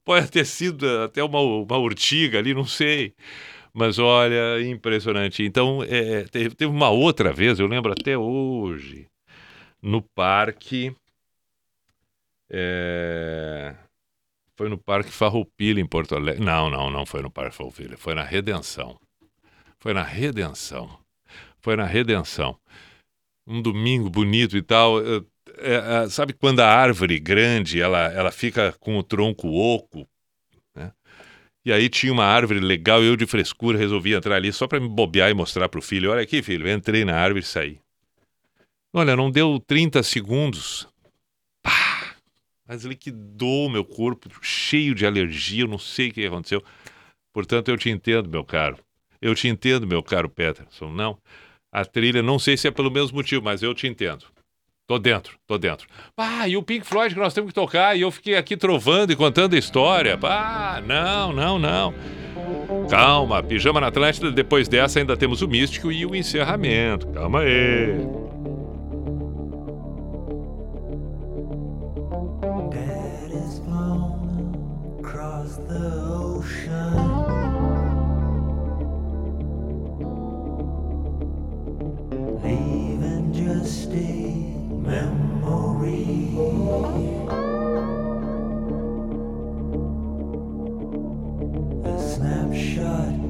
Pode 0.03 0.32
ter 0.32 0.44
sido 0.44 1.03
até 1.03 1.24
uma, 1.24 1.40
uma 1.40 1.78
urtiga 1.78 2.40
ali, 2.40 2.56
não 2.56 2.66
sei. 2.66 3.14
Mas 3.72 3.99
olha, 3.99 4.60
impressionante. 4.68 5.44
Então, 5.44 5.84
é, 5.84 6.24
teve, 6.24 6.56
teve 6.56 6.72
uma 6.72 6.90
outra 6.90 7.32
vez, 7.32 7.60
eu 7.60 7.68
lembro 7.68 7.91
até 7.91 8.18
hoje, 8.18 9.08
no 9.84 10.02
parque. 10.02 10.95
É... 12.49 13.76
Foi 14.58 14.68
no 14.68 14.80
Parque 14.80 15.12
Farroupilha, 15.12 15.80
em 15.80 15.86
Porto 15.86 16.16
Alegre. 16.16 16.44
Não, 16.44 16.72
não, 16.72 16.90
não 16.90 17.06
foi 17.06 17.22
no 17.22 17.30
Parque 17.30 17.56
Farroupilha. 17.56 17.98
Foi 17.98 18.16
na 18.16 18.24
Redenção. 18.24 18.99
Foi 19.82 19.94
na 19.94 20.03
Redenção. 20.03 20.98
Foi 21.60 21.76
na 21.76 21.84
Redenção. 21.84 22.58
Um 23.45 23.62
domingo 23.62 24.10
bonito 24.10 24.56
e 24.56 24.62
tal. 24.62 25.02
É, 25.02 25.24
é, 25.58 26.10
sabe 26.10 26.32
quando 26.32 26.62
a 26.62 26.68
árvore 26.68 27.20
grande 27.20 27.82
ela, 27.82 28.10
ela 28.14 28.32
fica 28.32 28.72
com 28.80 28.98
o 28.98 29.03
tronco 29.03 29.49
oco? 29.49 30.08
Né? 30.74 30.94
E 31.66 31.74
aí 31.74 31.90
tinha 31.90 32.14
uma 32.14 32.26
árvore 32.26 32.60
legal, 32.60 33.03
eu 33.03 33.18
de 33.18 33.26
frescura 33.26 33.78
resolvi 33.78 34.14
entrar 34.14 34.36
ali 34.36 34.53
só 34.53 34.68
para 34.68 34.80
me 34.80 34.88
bobear 34.88 35.30
e 35.30 35.34
mostrar 35.34 35.68
para 35.68 35.80
o 35.80 35.84
filho. 35.84 36.12
Olha 36.12 36.22
aqui, 36.22 36.41
filho, 36.41 36.70
entrei 36.72 37.03
na 37.03 37.18
árvore 37.18 37.44
e 37.44 37.48
saí. 37.48 37.80
Olha, 38.94 39.16
não 39.16 39.30
deu 39.30 39.60
30 39.60 40.02
segundos 40.02 40.88
mas 42.72 42.86
liquidou 42.86 43.66
o 43.66 43.70
meu 43.70 43.84
corpo, 43.84 44.30
cheio 44.41 44.95
de 44.95 45.06
alergia, 45.06 45.64
eu 45.64 45.68
não 45.68 45.78
sei 45.78 46.08
o 46.08 46.14
que 46.14 46.26
aconteceu. 46.26 46.64
Portanto, 47.34 47.68
eu 47.68 47.78
te 47.78 47.90
entendo, 47.90 48.30
meu 48.30 48.45
caro. 48.45 48.78
Eu 49.22 49.35
te 49.35 49.48
entendo, 49.48 49.85
meu 49.85 50.02
caro 50.02 50.27
Peterson. 50.27 50.89
Não, 50.89 51.18
a 51.72 51.85
trilha, 51.85 52.22
não 52.22 52.39
sei 52.39 52.57
se 52.57 52.68
é 52.68 52.72
pelo 52.72 52.91
mesmo 52.91 53.18
motivo, 53.18 53.43
mas 53.43 53.61
eu 53.61 53.73
te 53.73 53.88
entendo. 53.88 54.26
Tô 54.88 54.99
dentro, 54.99 55.38
tô 55.48 55.57
dentro. 55.57 55.88
Ah, 56.18 56.48
e 56.49 56.57
o 56.57 56.64
Pink 56.64 56.85
Floyd 56.85 57.14
que 57.14 57.19
nós 57.19 57.34
temos 57.34 57.52
que 57.52 57.56
tocar, 57.56 57.95
e 57.95 58.02
eu 58.02 58.11
fiquei 58.11 58.35
aqui 58.35 58.57
trovando 58.57 59.14
e 59.14 59.15
contando 59.15 59.56
a 59.56 59.60
história. 59.60 60.19
Ah, 60.22 60.81
não, 60.85 61.31
não, 61.31 61.57
não. 61.57 61.93
Calma, 62.89 63.41
Pijama 63.41 63.80
na 63.80 63.88
Atlântida, 63.88 64.31
depois 64.31 64.68
dessa 64.68 64.99
ainda 64.99 65.15
temos 65.15 65.41
o 65.41 65.48
místico 65.48 65.91
e 65.91 66.06
o 66.06 66.14
encerramento. 66.14 67.07
Calma 67.07 67.39
aí. 67.39 67.95
Snapshot 92.22 93.20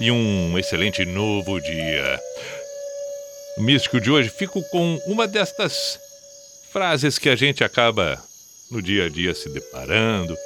e 0.00 0.10
um 0.10 0.58
excelente 0.58 1.04
novo 1.04 1.60
dia. 1.60 2.20
O 3.56 3.62
místico 3.62 4.00
de 4.00 4.10
hoje, 4.10 4.28
fico 4.28 4.60
com 4.72 5.00
uma 5.06 5.28
destas 5.28 6.00
frases 6.72 7.20
que 7.20 7.28
a 7.28 7.36
gente 7.36 7.62
acaba 7.62 8.20
no 8.68 8.82
dia 8.82 9.04
a 9.04 9.08
dia 9.08 9.32
se 9.32 9.48
deparando, 9.48 10.36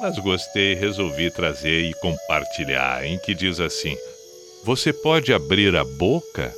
mas 0.00 0.18
gostei, 0.20 0.72
resolvi 0.72 1.30
trazer 1.30 1.82
e 1.82 1.92
compartilhar, 2.00 3.04
em 3.04 3.18
que 3.18 3.34
diz 3.34 3.60
assim: 3.60 3.94
Você 4.64 4.90
pode 4.90 5.34
abrir 5.34 5.76
a 5.76 5.84
boca 5.84 6.50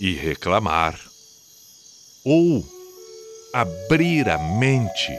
e 0.00 0.14
reclamar, 0.14 0.98
ou 2.24 2.64
abrir 3.52 4.30
a 4.30 4.38
mente 4.38 5.12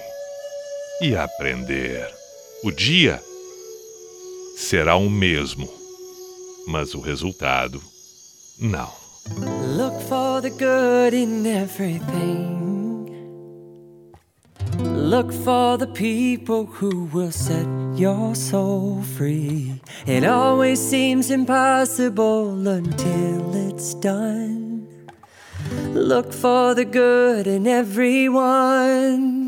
e 1.02 1.16
aprender. 1.16 2.08
O 2.64 2.72
dia 2.72 3.22
será 4.58 4.96
o 4.96 5.10
mesmo, 5.10 5.70
mas 6.68 6.94
o 6.94 7.00
resultado 7.00 7.82
não. 8.60 8.92
Look 9.76 10.02
for 10.08 10.42
the 10.42 10.50
good 10.50 11.16
in 11.16 11.46
everything. 11.46 12.58
Look 14.80 15.32
for 15.32 15.78
the 15.78 15.88
people 15.88 16.66
who 16.66 17.10
will 17.14 17.32
set 17.32 17.66
your 17.96 18.36
soul 18.36 19.02
free. 19.18 19.82
It 20.06 20.26
always 20.26 20.80
seems 20.80 21.30
impossible 21.32 22.68
until 22.68 23.56
it's 23.70 23.94
done. 23.96 24.88
Look 25.94 26.34
for 26.34 26.76
the 26.76 26.86
good 26.86 27.48
in 27.48 27.68
everyone. 27.68 29.47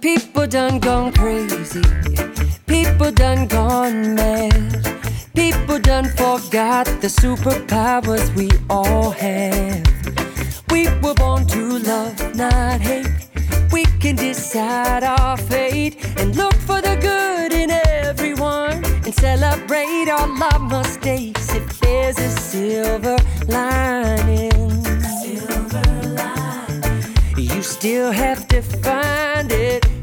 People 0.00 0.46
done 0.46 0.78
gone 0.78 1.12
crazy. 1.12 1.82
People 2.66 3.10
done 3.12 3.46
gone 3.46 4.14
mad. 4.14 4.52
People 5.34 5.78
done 5.78 6.06
forgot 6.06 6.86
the 7.02 7.08
superpowers 7.08 8.34
we 8.34 8.48
all 8.70 9.10
have. 9.10 9.84
We 10.70 10.88
were 11.02 11.12
born 11.12 11.46
to 11.48 11.78
love, 11.80 12.34
not 12.34 12.80
hate. 12.80 13.28
We 13.70 13.84
can 14.00 14.16
decide 14.16 15.04
our 15.04 15.36
fate 15.36 16.02
and 16.16 16.34
look 16.34 16.54
for 16.54 16.80
the 16.80 16.96
good 16.96 17.52
in 17.52 17.70
everyone 17.70 18.82
and 19.04 19.14
celebrate 19.14 20.08
all 20.08 20.30
our 20.44 20.58
mistakes 20.60 21.54
if 21.54 21.80
there's 21.80 22.18
a 22.18 22.30
silver 22.30 23.18
lining. 23.46 24.57
still 27.78 28.10
have 28.10 28.48
to 28.48 28.60
find 28.60 29.52
it. 29.52 29.97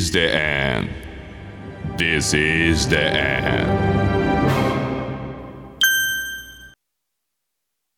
is 0.00 0.10
the 0.12 0.34
end. 0.34 0.88
This 1.98 2.32
is 2.32 2.88
the 2.88 2.98
end. 2.98 3.69